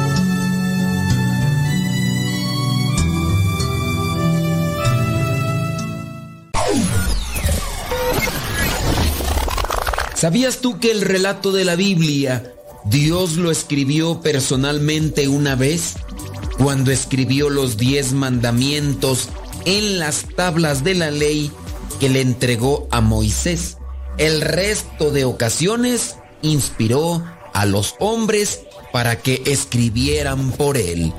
[10.21, 12.53] ¿Sabías tú que el relato de la Biblia
[12.85, 15.95] Dios lo escribió personalmente una vez?
[16.59, 19.29] Cuando escribió los diez mandamientos
[19.65, 21.51] en las tablas de la ley
[21.99, 23.77] que le entregó a Moisés.
[24.19, 28.59] El resto de ocasiones inspiró a los hombres
[28.93, 31.11] para que escribieran por él.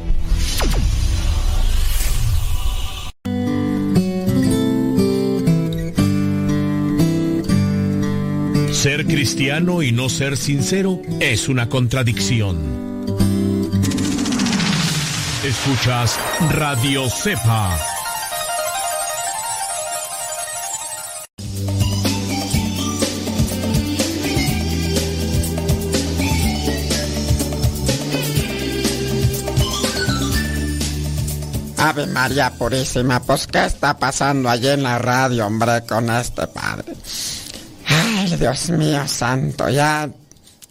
[8.82, 12.58] Ser cristiano y no ser sincero es una contradicción.
[15.44, 16.18] Escuchas
[16.50, 17.78] Radio Cepa.
[31.78, 36.96] Ave María Purísima, pues ¿qué está pasando allí en la radio, hombre, con este padre?
[38.36, 40.08] Dios mío santo, ya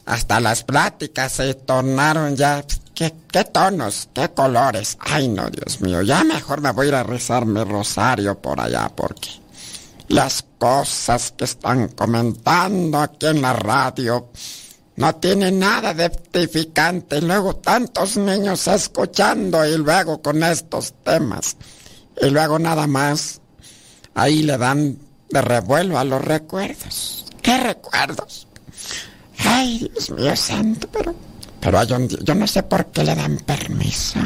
[0.05, 2.64] hasta las pláticas se tornaron ya...
[2.93, 4.09] ¿Qué, qué tonos?
[4.14, 4.97] ¿Qué colores?
[4.99, 8.59] Ay, no, Dios mío, ya mejor me voy a ir a rezar mi rosario por
[8.59, 9.30] allá porque
[10.09, 14.30] las cosas que están comentando aquí en la radio
[14.97, 17.18] no tienen nada de edificante.
[17.18, 21.55] Y luego tantos niños escuchando y luego con estos temas.
[22.22, 23.39] Y luego nada más
[24.14, 24.97] ahí le dan
[25.30, 27.26] de revuelo a los recuerdos.
[27.42, 28.48] ¿Qué recuerdos?
[29.39, 31.16] Ay, Dios mío santo, pero...
[31.60, 34.20] Pero yo, yo no sé por qué le dan permiso.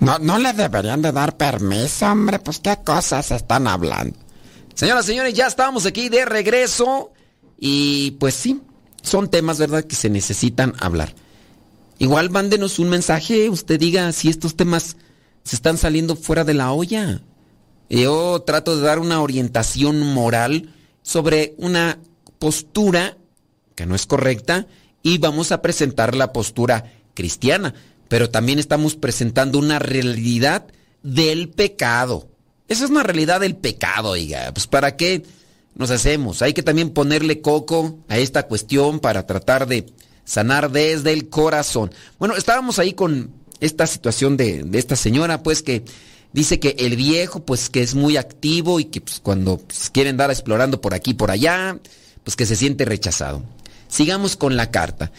[0.00, 4.16] No, no le deberían de dar permiso, hombre, pues qué cosas están hablando.
[4.74, 7.12] Señoras, señores, ya estamos aquí de regreso
[7.58, 8.60] y pues sí,
[9.02, 11.14] son temas, ¿verdad?, que se necesitan hablar.
[11.98, 14.96] Igual mándenos un mensaje, usted diga si estos temas
[15.44, 17.22] se están saliendo fuera de la olla.
[17.88, 21.98] Yo trato de dar una orientación moral sobre una
[22.38, 23.16] postura
[23.74, 24.66] que no es correcta
[25.02, 27.74] y vamos a presentar la postura cristiana,
[28.08, 30.66] pero también estamos presentando una realidad
[31.02, 32.28] del pecado.
[32.68, 34.52] Esa es una realidad del pecado, oiga.
[34.52, 35.22] Pues para qué
[35.76, 36.42] nos hacemos.
[36.42, 39.86] Hay que también ponerle coco a esta cuestión para tratar de
[40.24, 41.92] sanar desde el corazón.
[42.18, 43.30] Bueno, estábamos ahí con
[43.60, 45.84] esta situación de, esta señora, pues que
[46.32, 50.10] dice que el viejo, pues que es muy activo y que pues, cuando pues, quiere
[50.10, 51.78] andar explorando por aquí por allá,
[52.26, 53.44] pues que se siente rechazado.
[53.86, 55.12] Sigamos con la carta.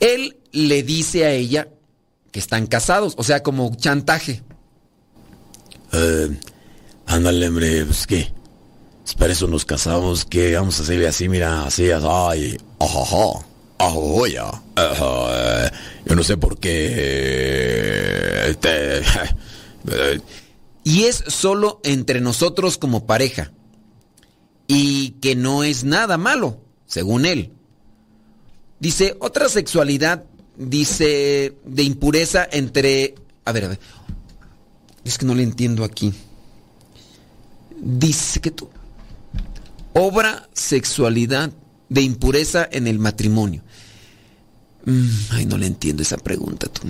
[0.00, 1.68] Él le dice a ella
[2.30, 4.42] que están casados, o sea, como chantaje.
[5.94, 6.38] Eh,
[7.06, 8.30] ándale, hombre, pues qué.
[9.02, 13.46] Pues para eso nos casamos, que vamos a hacerle así, mira, así, ay, ajaja,
[13.78, 15.72] ajoya, ajá,
[16.04, 18.50] yo no sé por qué.
[18.50, 19.00] Este,
[20.84, 23.52] y es solo entre nosotros como pareja.
[24.68, 27.52] Y que no es nada malo, según él.
[28.78, 30.24] Dice, otra sexualidad,
[30.56, 33.14] dice, de impureza entre...
[33.44, 33.80] A ver, a ver.
[35.04, 36.12] Es que no le entiendo aquí.
[37.80, 38.68] Dice que tú...
[39.94, 41.52] Obra sexualidad
[41.88, 43.62] de impureza en el matrimonio.
[44.84, 46.68] Mm, ay, no le entiendo esa pregunta.
[46.68, 46.82] Tú.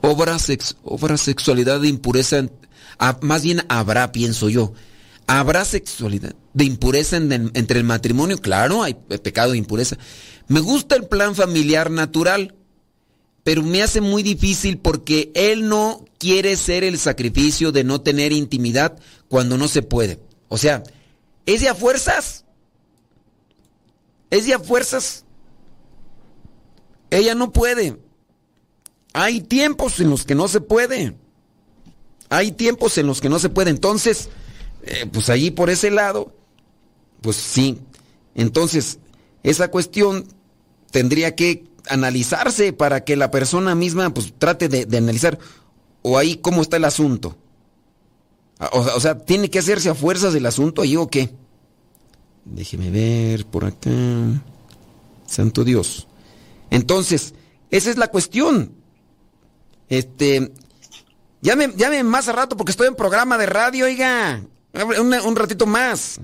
[0.00, 2.38] Obra, sex, obra sexualidad de impureza...
[2.38, 2.61] En,
[2.98, 4.72] ah, más bien habrá, pienso yo.
[5.26, 8.38] ¿Habrá sexualidad de impureza en, en, entre el matrimonio?
[8.38, 9.96] Claro, hay pecado de impureza.
[10.48, 12.54] Me gusta el plan familiar natural,
[13.44, 18.32] pero me hace muy difícil porque él no quiere ser el sacrificio de no tener
[18.32, 20.20] intimidad cuando no se puede.
[20.48, 20.82] O sea,
[21.46, 22.44] ¿es de a fuerzas
[24.30, 25.24] Es de a fuerzas.
[27.10, 27.98] Ella no puede.
[29.12, 31.16] Hay tiempos en los que no se puede.
[32.32, 33.68] Hay tiempos en los que no se puede.
[33.68, 34.30] Entonces,
[34.84, 36.34] eh, pues ahí por ese lado,
[37.20, 37.78] pues sí.
[38.34, 38.98] Entonces,
[39.42, 40.24] esa cuestión
[40.90, 45.38] tendría que analizarse para que la persona misma pues trate de, analizar.
[46.00, 47.36] O ahí cómo está el asunto.
[48.72, 51.34] O, o sea, ¿tiene que hacerse a fuerzas el asunto ahí o qué?
[52.46, 53.90] Déjeme ver por acá.
[55.26, 56.08] Santo Dios.
[56.70, 57.34] Entonces,
[57.70, 58.72] esa es la cuestión.
[59.90, 60.50] Este.
[61.42, 64.40] Llame, llame más a rato porque estoy en programa de radio, oiga.
[64.98, 66.20] Un, un ratito más.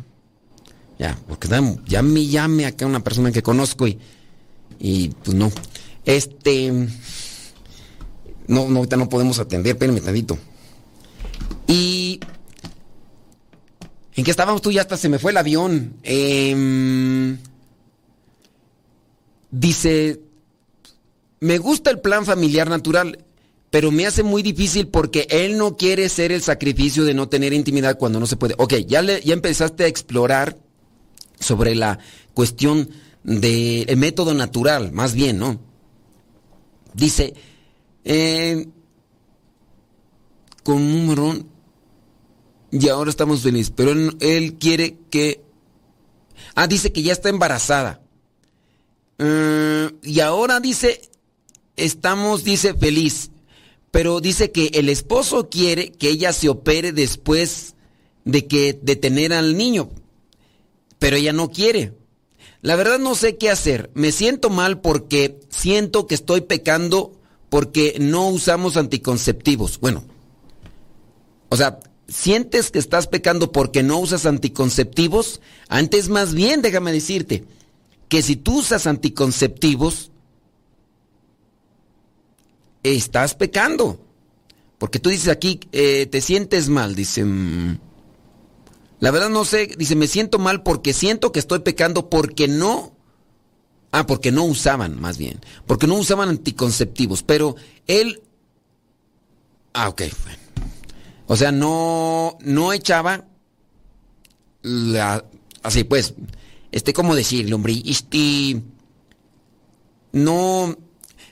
[0.98, 1.48] Ya, porque
[1.86, 3.98] llame, llame acá una persona que conozco y.
[4.78, 5.50] Y pues no.
[6.04, 6.70] Este.
[8.46, 10.38] No, no, ahorita no podemos atender, espérenme tantito.
[11.66, 12.20] Y.
[14.14, 14.70] ¿En qué estábamos tú?
[14.70, 15.94] Ya hasta se me fue el avión.
[16.04, 17.36] Eh,
[19.50, 20.20] dice.
[21.40, 23.24] Me gusta el plan familiar natural,
[23.70, 27.52] pero me hace muy difícil porque él no quiere ser el sacrificio de no tener
[27.52, 28.54] intimidad cuando no se puede.
[28.58, 30.58] Ok, ya, le, ya empezaste a explorar
[31.38, 31.98] sobre la
[32.34, 32.88] cuestión
[33.22, 35.60] del método natural, más bien, ¿no?
[36.94, 37.34] Dice,
[38.04, 38.66] eh,
[40.62, 41.46] con un marrón,
[42.70, 45.42] y ahora estamos felices, pero él, quiere que...
[46.54, 48.00] Ah, dice que ya está embarazada.
[49.18, 51.00] Uh, y ahora dice,
[51.76, 53.30] estamos, dice, feliz.
[53.98, 57.74] Pero dice que el esposo quiere que ella se opere después
[58.24, 59.90] de que de tener al niño.
[61.00, 61.94] Pero ella no quiere.
[62.62, 63.90] La verdad no sé qué hacer.
[63.94, 67.18] Me siento mal porque siento que estoy pecando
[67.48, 69.80] porque no usamos anticonceptivos.
[69.80, 70.04] Bueno,
[71.48, 75.40] o sea, sientes que estás pecando porque no usas anticonceptivos.
[75.68, 77.46] Antes más bien, déjame decirte,
[78.08, 80.12] que si tú usas anticonceptivos,
[82.82, 84.00] estás pecando.
[84.78, 87.24] Porque tú dices aquí, eh, te sientes mal, dice...
[87.24, 87.78] Mmm,
[89.00, 92.92] la verdad no sé, dice, me siento mal porque siento que estoy pecando porque no...
[93.90, 95.40] Ah, porque no usaban, más bien.
[95.66, 97.22] Porque no usaban anticonceptivos.
[97.22, 97.56] Pero
[97.86, 98.22] él...
[99.72, 100.02] Ah, ok.
[101.26, 103.26] O sea, no, no echaba
[104.62, 105.24] la...
[105.62, 106.14] Así pues,
[106.72, 107.80] este, ¿cómo decirlo, hombre?
[107.84, 108.62] Este...
[110.12, 110.76] No...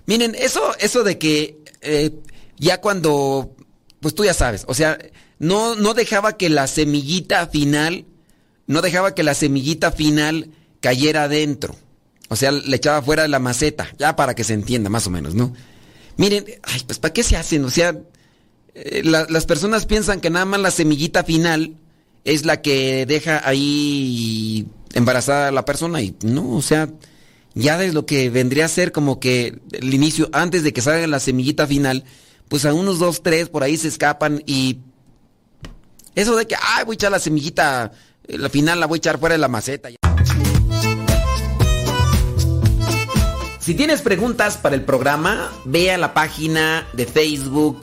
[0.07, 2.12] Miren, eso, eso de que eh,
[2.59, 3.54] ya cuando...
[4.00, 4.98] Pues tú ya sabes, o sea
[5.38, 8.07] no, no dejaba que la semillita final,
[8.66, 10.50] no dejaba que la semillita final
[10.80, 11.76] cayera adentro.
[12.28, 15.11] O sea, le echaba fuera de la maceta, ya para que se entienda más o
[15.11, 15.52] menos, ¿no?
[16.16, 17.64] Miren, ay, pues ¿para qué se hacen?
[17.64, 17.96] O sea,
[18.74, 21.76] eh, la, las personas piensan que nada más la semillita final
[22.24, 26.88] es la que deja ahí embarazada a la persona y no, o sea,
[27.57, 31.07] ya es lo que vendría a ser como que el inicio, antes de que salga
[31.07, 32.04] la semillita final,
[32.48, 34.80] pues a unos dos, tres por ahí se escapan y
[36.14, 37.92] eso de que, ay, voy a echar la semillita,
[38.28, 39.88] la final la voy a echar fuera de la maceta.
[43.59, 47.82] Si tienes preguntas para el programa, ve a la página de Facebook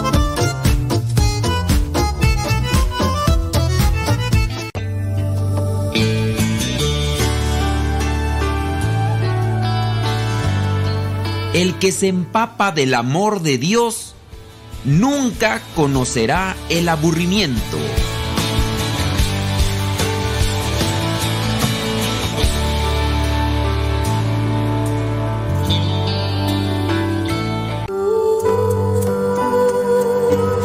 [11.53, 14.15] El que se empapa del amor de Dios
[14.85, 17.77] nunca conocerá el aburrimiento.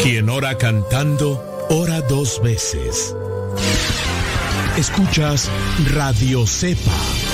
[0.02, 3.16] Quien ora cantando, ora dos veces.
[4.76, 5.50] Escuchas
[5.92, 7.25] Radio Cepa.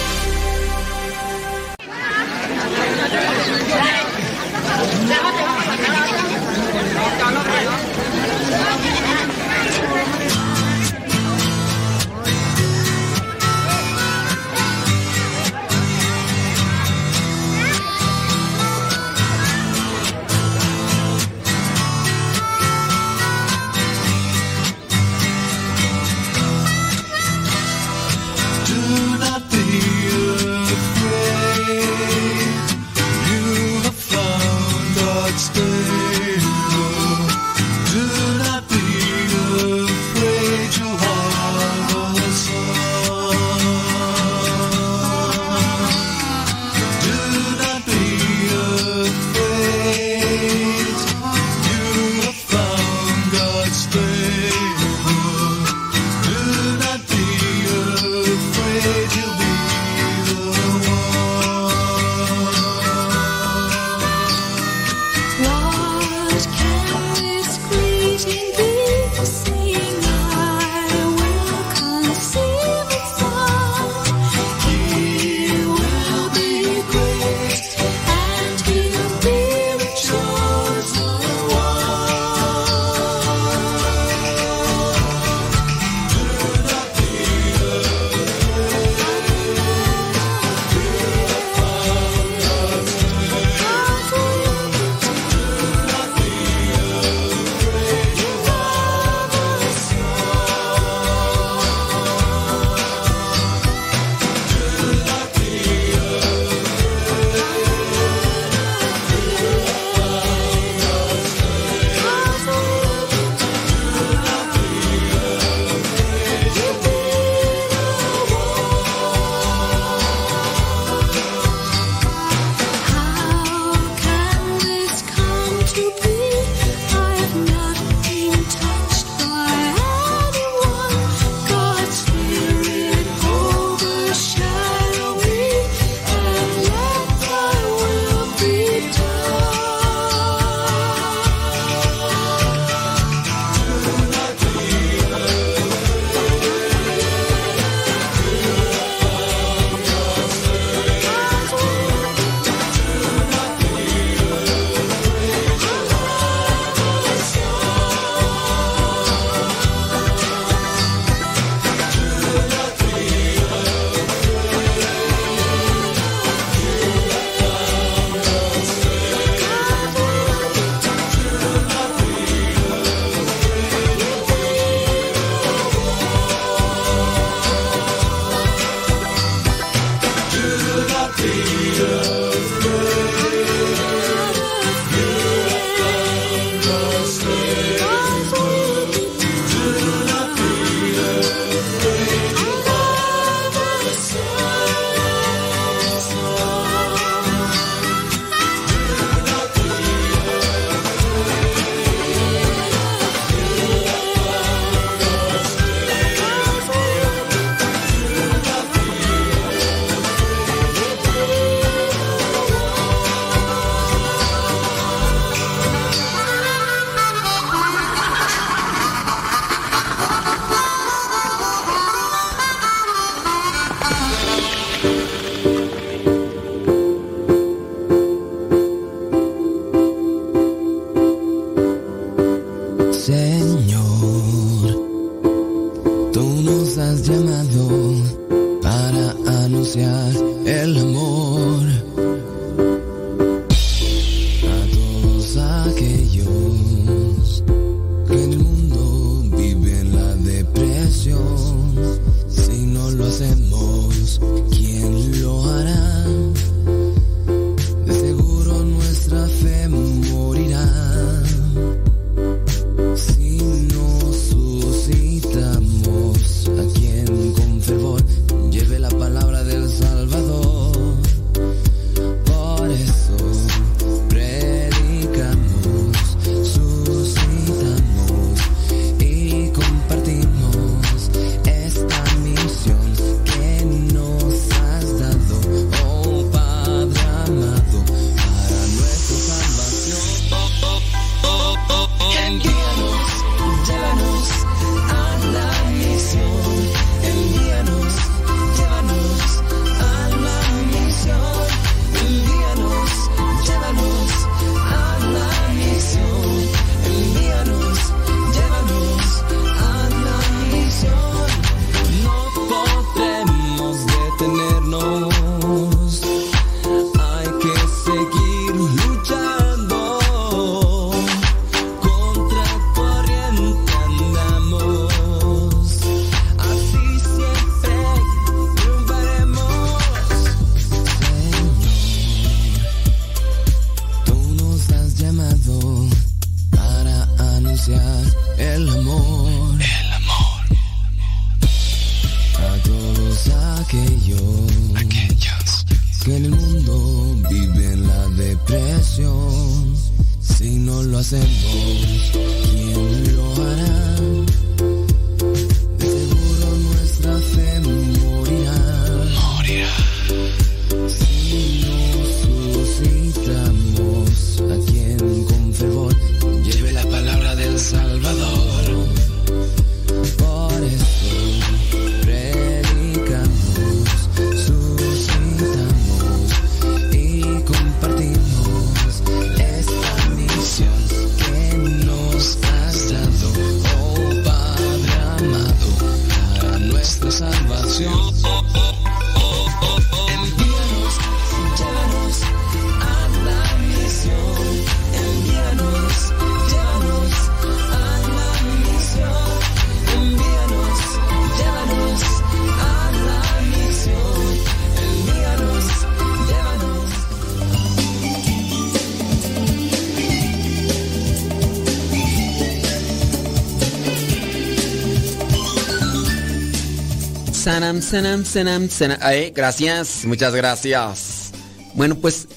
[419.35, 421.33] Gracias, muchas gracias.
[421.75, 422.29] Bueno, pues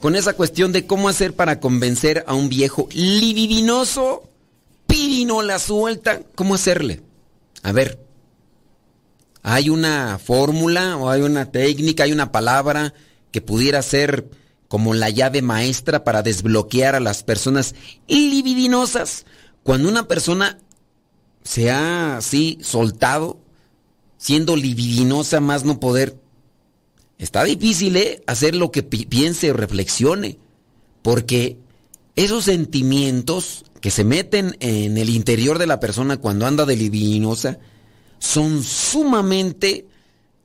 [0.00, 4.28] con esa cuestión de cómo hacer para convencer a un viejo libidinoso,
[4.86, 7.02] pirinola suelta, ¿cómo hacerle?
[7.62, 7.98] A ver,
[9.42, 12.92] ¿hay una fórmula o hay una técnica, hay una palabra
[13.32, 14.28] que pudiera ser
[14.68, 17.74] como la llave maestra para desbloquear a las personas
[18.06, 19.24] libidinosas?
[19.62, 20.58] Cuando una persona
[21.42, 23.38] se ha así soltado,
[24.18, 26.18] siendo libidinosa más no poder.
[27.18, 28.22] Está difícil, ¿eh?
[28.26, 30.38] Hacer lo que pi- piense o reflexione.
[31.02, 31.56] Porque
[32.14, 37.58] esos sentimientos que se meten en el interior de la persona cuando anda de libidinosa
[38.18, 39.86] son sumamente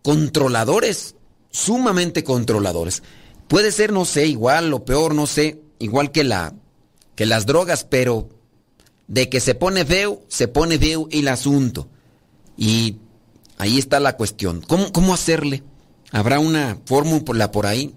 [0.01, 1.15] controladores.
[1.49, 3.03] Sumamente controladores.
[3.47, 6.53] Puede ser, no sé, igual o peor, no sé, igual que la
[7.15, 8.29] que las drogas, pero
[9.07, 11.89] de que se pone feo, se pone feo el asunto.
[12.57, 12.95] Y
[13.61, 14.61] ahí está la cuestión.
[14.67, 15.61] ¿Cómo, cómo hacerle?
[16.11, 17.93] ¿Habrá una fórmula por ahí?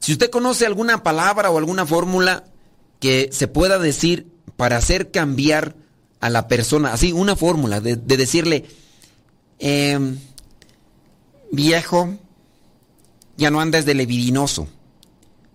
[0.00, 2.42] Si usted conoce alguna palabra o alguna fórmula
[2.98, 4.26] que se pueda decir
[4.56, 5.76] para hacer cambiar
[6.18, 8.64] a la persona, así, una fórmula de, de decirle,
[9.60, 10.18] em,
[11.52, 12.18] viejo,
[13.36, 14.66] ya no andes de libidinoso,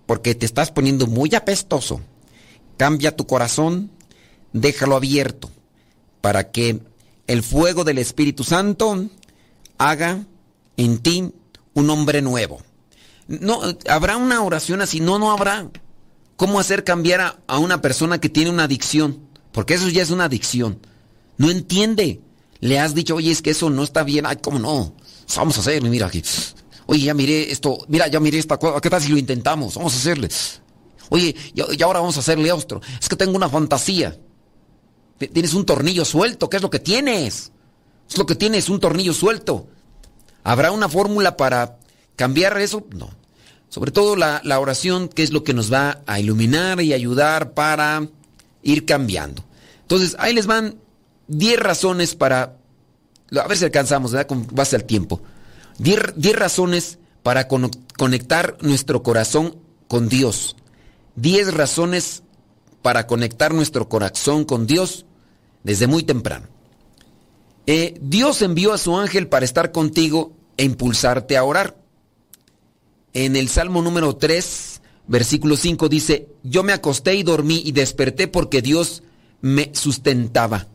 [0.06, 2.00] porque te estás poniendo muy apestoso.
[2.78, 3.92] Cambia tu corazón,
[4.54, 5.52] déjalo abierto,
[6.22, 6.80] para que
[7.28, 9.10] el fuego del Espíritu Santo
[9.78, 10.26] haga
[10.78, 11.32] en ti
[11.74, 12.62] un hombre nuevo.
[13.28, 15.70] No, habrá una oración así, no, no habrá.
[16.36, 19.22] ¿Cómo hacer cambiar a, a una persona que tiene una adicción?
[19.52, 20.80] Porque eso ya es una adicción.
[21.38, 22.22] No entiende.
[22.60, 24.26] Le has dicho, oye, es que eso no está bien.
[24.26, 24.94] Ay, ¿cómo no?
[25.36, 26.22] Vamos a hacerlo, mira aquí.
[26.88, 28.80] Oye, ya miré esto, mira, ya miré esta cosa.
[28.80, 29.76] ¿Qué tal si lo intentamos?
[29.76, 30.30] Vamos a hacerle.
[31.10, 32.82] Oye, y ahora vamos a hacerle otro.
[33.00, 34.18] Es que tengo una fantasía.
[35.18, 37.52] Tienes un tornillo suelto, ¿qué es lo que tienes?
[38.10, 39.68] Es lo que tiene, es un tornillo suelto.
[40.44, 41.78] ¿Habrá una fórmula para
[42.16, 42.86] cambiar eso?
[42.96, 43.10] No.
[43.70, 47.54] Sobre todo la, la oración, que es lo que nos va a iluminar y ayudar
[47.54, 48.08] para
[48.62, 49.44] ir cambiando.
[49.82, 50.76] Entonces, ahí les van
[51.28, 52.58] 10 razones para...
[53.38, 54.28] A ver si alcanzamos, ¿verdad?
[54.28, 55.22] Con base al tiempo.
[55.80, 60.56] 10 razones para cono- conectar nuestro corazón con Dios.
[61.16, 62.24] 10 razones
[62.82, 65.06] para conectar nuestro corazón con Dios
[65.64, 66.48] desde muy temprano.
[67.68, 71.78] Eh, Dios envió a su ángel para estar contigo e impulsarte a orar.
[73.14, 78.28] En el Salmo número 3, versículo 5 dice, yo me acosté y dormí y desperté
[78.28, 79.04] porque Dios
[79.42, 80.68] me sustentaba.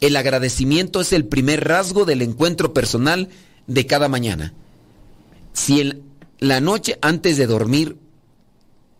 [0.00, 3.28] El agradecimiento es el primer rasgo del encuentro personal
[3.66, 4.54] de cada mañana.
[5.52, 6.02] Si en
[6.38, 7.98] la noche antes de dormir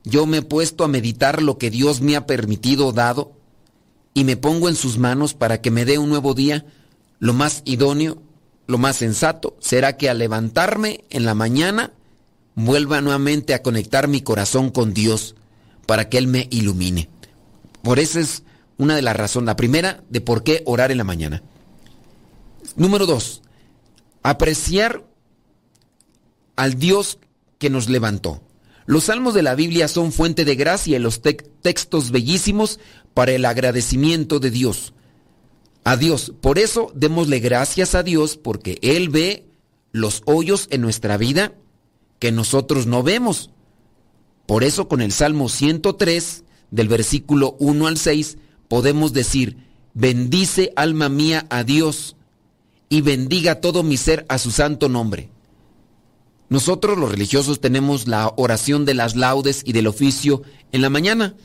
[0.05, 3.33] yo me he puesto a meditar lo que Dios me ha permitido dado
[4.15, 6.65] y me pongo en sus manos para que me dé un nuevo día,
[7.21, 8.21] lo más idóneo,
[8.67, 11.93] lo más sensato será que al levantarme en la mañana
[12.55, 15.37] vuelva nuevamente a conectar mi corazón con Dios
[15.87, 17.09] para que Él me ilumine.
[17.83, 18.43] Por eso es
[18.79, 19.47] una de las razones.
[19.47, 21.43] La primera, de por qué orar en la mañana.
[22.77, 23.43] Número dos,
[24.23, 25.05] apreciar
[26.57, 27.19] al Dios
[27.59, 28.43] que nos levantó.
[28.87, 32.81] Los salmos de la Biblia son fuente de gracia y los textos bellísimos
[33.15, 34.95] para el agradecimiento de Dios.
[35.85, 36.33] A Dios.
[36.41, 39.47] Por eso démosle gracias a Dios porque Él ve
[39.93, 41.55] los hoyos en nuestra vida
[42.19, 43.51] que nosotros no vemos.
[44.47, 48.37] Por eso con el Salmo 103, del versículo 1 al 6,
[48.69, 49.57] podemos decir,
[49.95, 52.17] bendice alma mía a Dios
[52.89, 55.31] y bendiga todo mi ser a su santo nombre.
[56.49, 61.37] Nosotros los religiosos tenemos la oración de las laudes y del oficio en la mañana.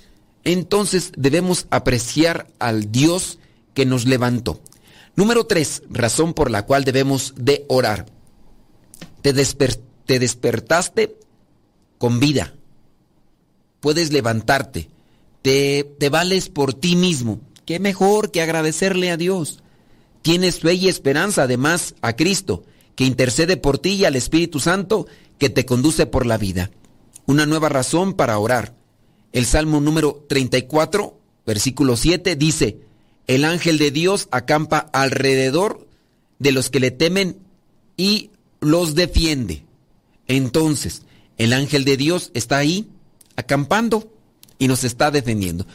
[0.43, 3.37] Entonces debemos apreciar al Dios
[3.75, 4.59] que nos levantó.
[5.15, 8.07] Número 3, razón por la cual debemos de orar.
[9.21, 11.17] Te, te despertaste
[11.99, 12.55] con vida.
[13.79, 14.89] Puedes levantarte.
[15.43, 17.39] Te, te vales por ti mismo.
[17.65, 19.61] ¿Qué mejor que agradecerle a Dios?
[20.21, 22.63] Tienes fe y esperanza además a Cristo,
[22.95, 25.05] que intercede por ti y al Espíritu Santo,
[25.37, 26.71] que te conduce por la vida.
[27.27, 28.75] Una nueva razón para orar.
[29.33, 32.84] El Salmo número 34, versículo 7 dice,
[33.27, 35.87] el ángel de Dios acampa alrededor
[36.39, 37.37] de los que le temen
[37.97, 39.63] y los defiende.
[40.27, 41.03] Entonces,
[41.37, 42.87] el ángel de Dios está ahí,
[43.35, 44.11] acampando,
[44.57, 45.65] y nos está defendiendo.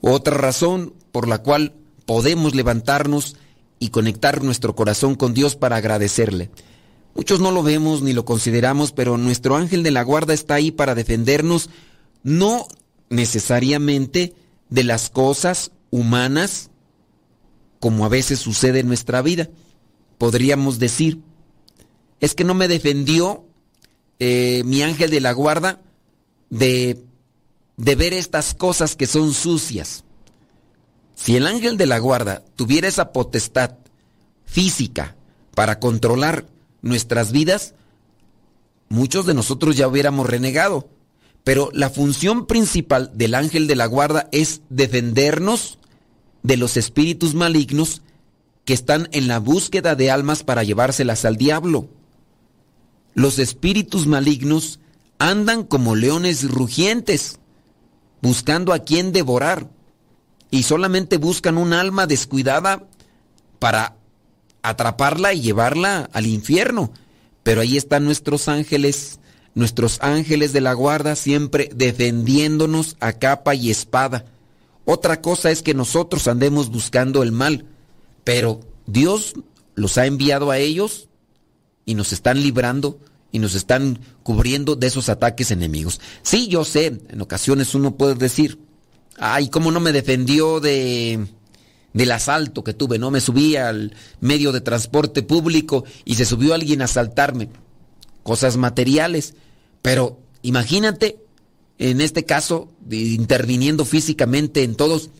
[0.00, 1.72] Otra razón por la cual
[2.06, 3.36] podemos levantarnos
[3.78, 6.50] y conectar nuestro corazón con Dios para agradecerle.
[7.14, 10.70] Muchos no lo vemos ni lo consideramos, pero nuestro ángel de la guarda está ahí
[10.70, 11.70] para defendernos,
[12.22, 12.66] no
[13.08, 14.34] necesariamente
[14.68, 16.70] de las cosas humanas,
[17.80, 19.48] como a veces sucede en nuestra vida.
[20.18, 21.20] Podríamos decir,
[22.20, 23.44] es que no me defendió
[24.18, 25.80] eh, mi ángel de la guarda
[26.50, 27.04] de,
[27.76, 30.04] de ver estas cosas que son sucias.
[31.14, 33.76] Si el ángel de la guarda tuviera esa potestad
[34.44, 35.16] física
[35.54, 36.46] para controlar
[36.82, 37.74] nuestras vidas,
[38.88, 40.88] muchos de nosotros ya hubiéramos renegado.
[41.44, 45.78] Pero la función principal del ángel de la guarda es defendernos
[46.42, 48.02] de los espíritus malignos
[48.64, 51.88] que están en la búsqueda de almas para llevárselas al diablo.
[53.14, 54.78] Los espíritus malignos
[55.18, 57.38] andan como leones rugientes,
[58.20, 59.68] buscando a quien devorar,
[60.50, 62.84] y solamente buscan un alma descuidada
[63.58, 63.96] para
[64.62, 66.92] atraparla y llevarla al infierno.
[67.42, 69.18] Pero ahí están nuestros ángeles,
[69.54, 74.24] nuestros ángeles de la guarda siempre defendiéndonos a capa y espada.
[74.90, 77.66] Otra cosa es que nosotros andemos buscando el mal,
[78.24, 79.34] pero Dios
[79.74, 81.10] los ha enviado a ellos
[81.84, 82.98] y nos están librando
[83.30, 86.00] y nos están cubriendo de esos ataques enemigos.
[86.22, 88.60] Sí, yo sé, en ocasiones uno puede decir,
[89.18, 91.26] ay, ¿cómo no me defendió de
[91.92, 92.98] del asalto que tuve?
[92.98, 97.50] No me subí al medio de transporte público y se subió alguien a asaltarme.
[98.22, 99.34] Cosas materiales.
[99.82, 101.27] Pero imagínate,
[101.78, 105.10] en este caso, interviniendo físicamente en todos,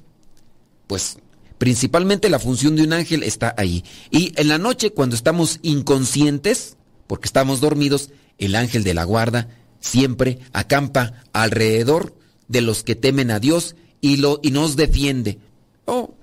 [0.86, 1.18] pues
[1.58, 3.84] principalmente la función de un ángel está ahí.
[4.10, 9.48] Y en la noche, cuando estamos inconscientes, porque estamos dormidos, el ángel de la guarda
[9.80, 12.14] siempre acampa alrededor
[12.48, 15.38] de los que temen a Dios y, lo, y nos defiende.
[15.84, 16.14] Oh,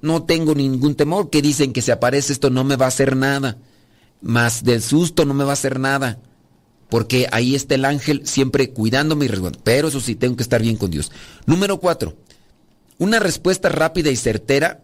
[0.00, 3.16] no tengo ningún temor, que dicen que si aparece esto no me va a hacer
[3.16, 3.58] nada,
[4.20, 6.20] más del susto no me va a hacer nada,
[6.88, 9.64] porque ahí está el ángel siempre cuidándome y resguardando.
[9.64, 11.12] Pero eso sí, tengo que estar bien con Dios.
[11.46, 12.16] Número cuatro,
[12.98, 14.82] una respuesta rápida y certera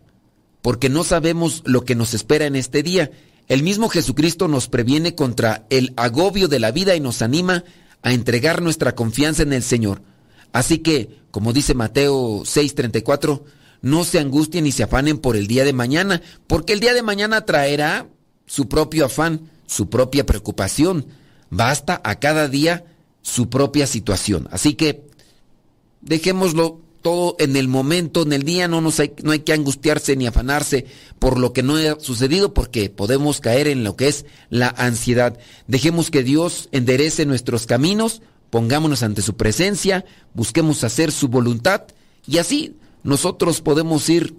[0.63, 3.11] porque no sabemos lo que nos espera en este día.
[3.49, 7.65] El mismo Jesucristo nos previene contra el agobio de la vida y nos anima
[8.03, 10.01] a entregar nuestra confianza en el Señor.
[10.53, 13.43] Así que, como dice Mateo 6:34,
[13.83, 17.03] no se angustien ni se afanen por el día de mañana, porque el día de
[17.03, 18.07] mañana traerá
[18.47, 21.07] su propio afán, su propia preocupación.
[21.51, 22.85] Basta a cada día
[23.23, 24.49] su propia situación.
[24.51, 25.07] Así que
[26.01, 30.87] dejémoslo todo en el momento, en el día, no, no hay que angustiarse ni afanarse
[31.19, 35.39] por lo que no ha sucedido, porque podemos caer en lo que es la ansiedad.
[35.67, 41.83] Dejemos que Dios enderece nuestros caminos, pongámonos ante su presencia, busquemos hacer su voluntad
[42.27, 44.35] y así nosotros podemos ir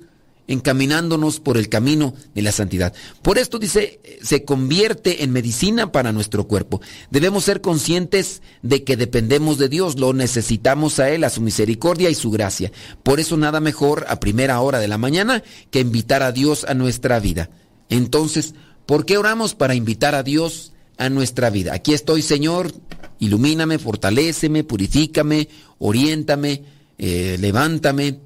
[0.47, 2.93] encaminándonos por el camino de la santidad.
[3.21, 6.81] Por esto dice, se convierte en medicina para nuestro cuerpo.
[7.09, 12.09] Debemos ser conscientes de que dependemos de Dios, lo necesitamos a Él, a su misericordia
[12.09, 12.71] y su gracia.
[13.03, 16.73] Por eso nada mejor a primera hora de la mañana que invitar a Dios a
[16.73, 17.49] nuestra vida.
[17.89, 18.53] Entonces,
[18.85, 21.73] ¿por qué oramos para invitar a Dios a nuestra vida?
[21.73, 22.71] Aquí estoy, Señor,
[23.19, 26.63] ilumíname, fortaléceme, purifícame, oriéntame,
[26.97, 28.19] eh, levántame.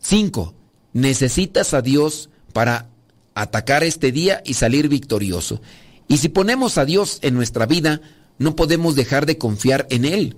[0.00, 0.54] Cinco,
[0.92, 2.88] necesitas a Dios para
[3.34, 5.60] atacar este día y salir victorioso.
[6.08, 8.00] Y si ponemos a Dios en nuestra vida,
[8.38, 10.36] no podemos dejar de confiar en Él.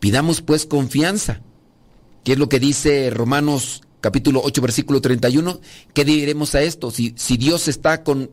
[0.00, 1.40] Pidamos pues confianza.
[2.24, 5.60] ¿Qué es lo que dice Romanos capítulo 8 versículo 31?
[5.94, 6.90] ¿Qué diremos a esto?
[6.90, 8.30] Si, si Dios está con,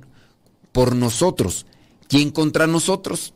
[0.71, 1.65] por nosotros,
[2.07, 3.33] ¿quién contra nosotros?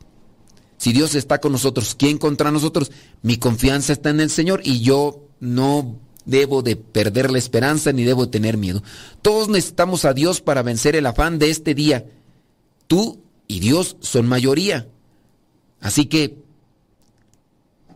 [0.78, 2.92] Si Dios está con nosotros, ¿quién contra nosotros?
[3.22, 8.04] Mi confianza está en el Señor y yo no debo de perder la esperanza ni
[8.04, 8.82] debo tener miedo.
[9.22, 12.04] Todos necesitamos a Dios para vencer el afán de este día.
[12.86, 14.88] Tú y Dios son mayoría.
[15.80, 16.36] Así que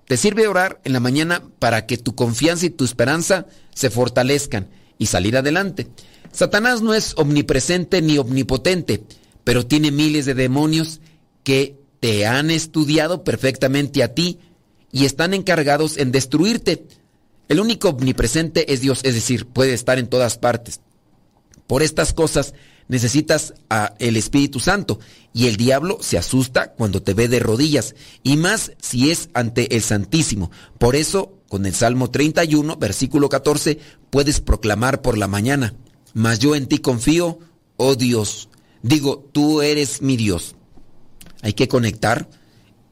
[0.07, 4.68] te sirve orar en la mañana para que tu confianza y tu esperanza se fortalezcan
[4.99, 5.89] y salir adelante.
[6.33, 9.05] Satanás no es omnipresente ni omnipotente,
[9.45, 11.01] pero tiene miles de demonios
[11.43, 14.39] que te han estudiado perfectamente a ti
[14.93, 16.87] y están encargados en destruirte.
[17.51, 20.80] El único omnipresente es Dios, es decir, puede estar en todas partes.
[21.66, 22.55] Por estas cosas
[22.86, 25.01] necesitas a el Espíritu Santo
[25.32, 29.74] y el diablo se asusta cuando te ve de rodillas y más si es ante
[29.74, 30.53] el Santísimo.
[30.78, 33.80] Por eso, con el Salmo 31, versículo 14,
[34.11, 35.74] puedes proclamar por la mañana,
[36.14, 37.40] mas yo en ti confío,
[37.76, 38.48] oh Dios.
[38.82, 40.55] Digo, tú eres mi Dios.
[41.42, 42.30] Hay que conectar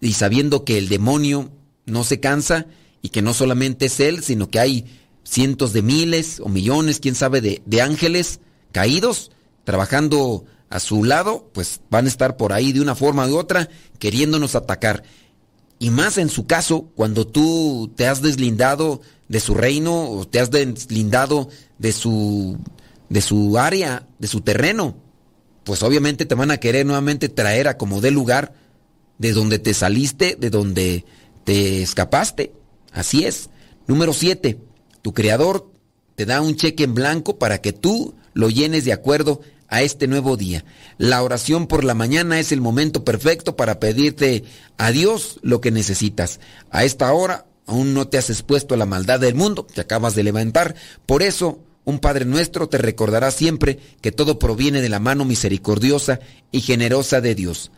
[0.01, 1.53] y sabiendo que el demonio
[1.87, 2.67] no se cansa
[3.03, 4.85] y que no solamente es él, sino que hay
[5.25, 8.41] cientos de miles o millones, quién sabe, de, de ángeles
[8.73, 9.31] caídos
[9.65, 13.69] trabajando a su lado, pues van a estar por ahí de una forma u otra
[13.99, 15.03] queriéndonos atacar.
[15.79, 20.41] Y más en su caso, cuando tú te has deslindado de su reino o te
[20.41, 22.59] has deslindado de su,
[23.09, 24.97] de su área, de su terreno,
[25.65, 28.55] pues obviamente te van a querer nuevamente traer a como de lugar
[29.19, 31.05] de donde te saliste, de donde
[31.45, 32.53] te escapaste.
[32.93, 33.51] Así es.
[33.87, 34.59] Número 7.
[35.03, 35.71] Tu creador
[36.15, 40.07] te da un cheque en blanco para que tú lo llenes de acuerdo a este
[40.09, 40.65] nuevo día.
[40.97, 44.45] La oración por la mañana es el momento perfecto para pedirte
[44.79, 46.41] a Dios lo que necesitas.
[46.71, 50.15] A esta hora aún no te has expuesto a la maldad del mundo, te acabas
[50.15, 50.75] de levantar.
[51.07, 56.21] Por eso, un Padre nuestro te recordará siempre que todo proviene de la mano misericordiosa
[56.51, 57.71] y generosa de Dios.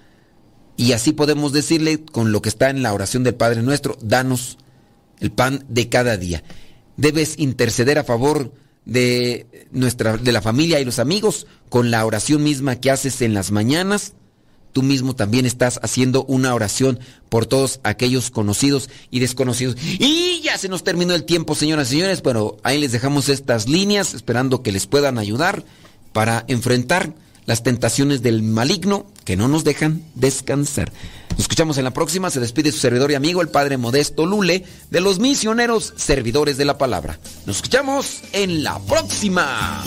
[0.76, 4.58] Y así podemos decirle con lo que está en la oración del Padre nuestro, danos
[5.20, 6.42] el pan de cada día.
[6.96, 8.52] Debes interceder a favor
[8.84, 13.34] de nuestra de la familia y los amigos con la oración misma que haces en
[13.34, 14.14] las mañanas.
[14.72, 19.76] Tú mismo también estás haciendo una oración por todos aquellos conocidos y desconocidos.
[19.98, 23.68] Y ya se nos terminó el tiempo, señoras y señores, pero ahí les dejamos estas
[23.68, 25.64] líneas esperando que les puedan ayudar
[26.12, 27.14] para enfrentar
[27.46, 30.90] las tentaciones del maligno que no nos dejan descansar.
[31.30, 32.30] Nos escuchamos en la próxima.
[32.30, 36.64] Se despide su servidor y amigo, el Padre Modesto Lule, de los misioneros servidores de
[36.64, 37.20] la palabra.
[37.46, 39.84] Nos escuchamos en la próxima.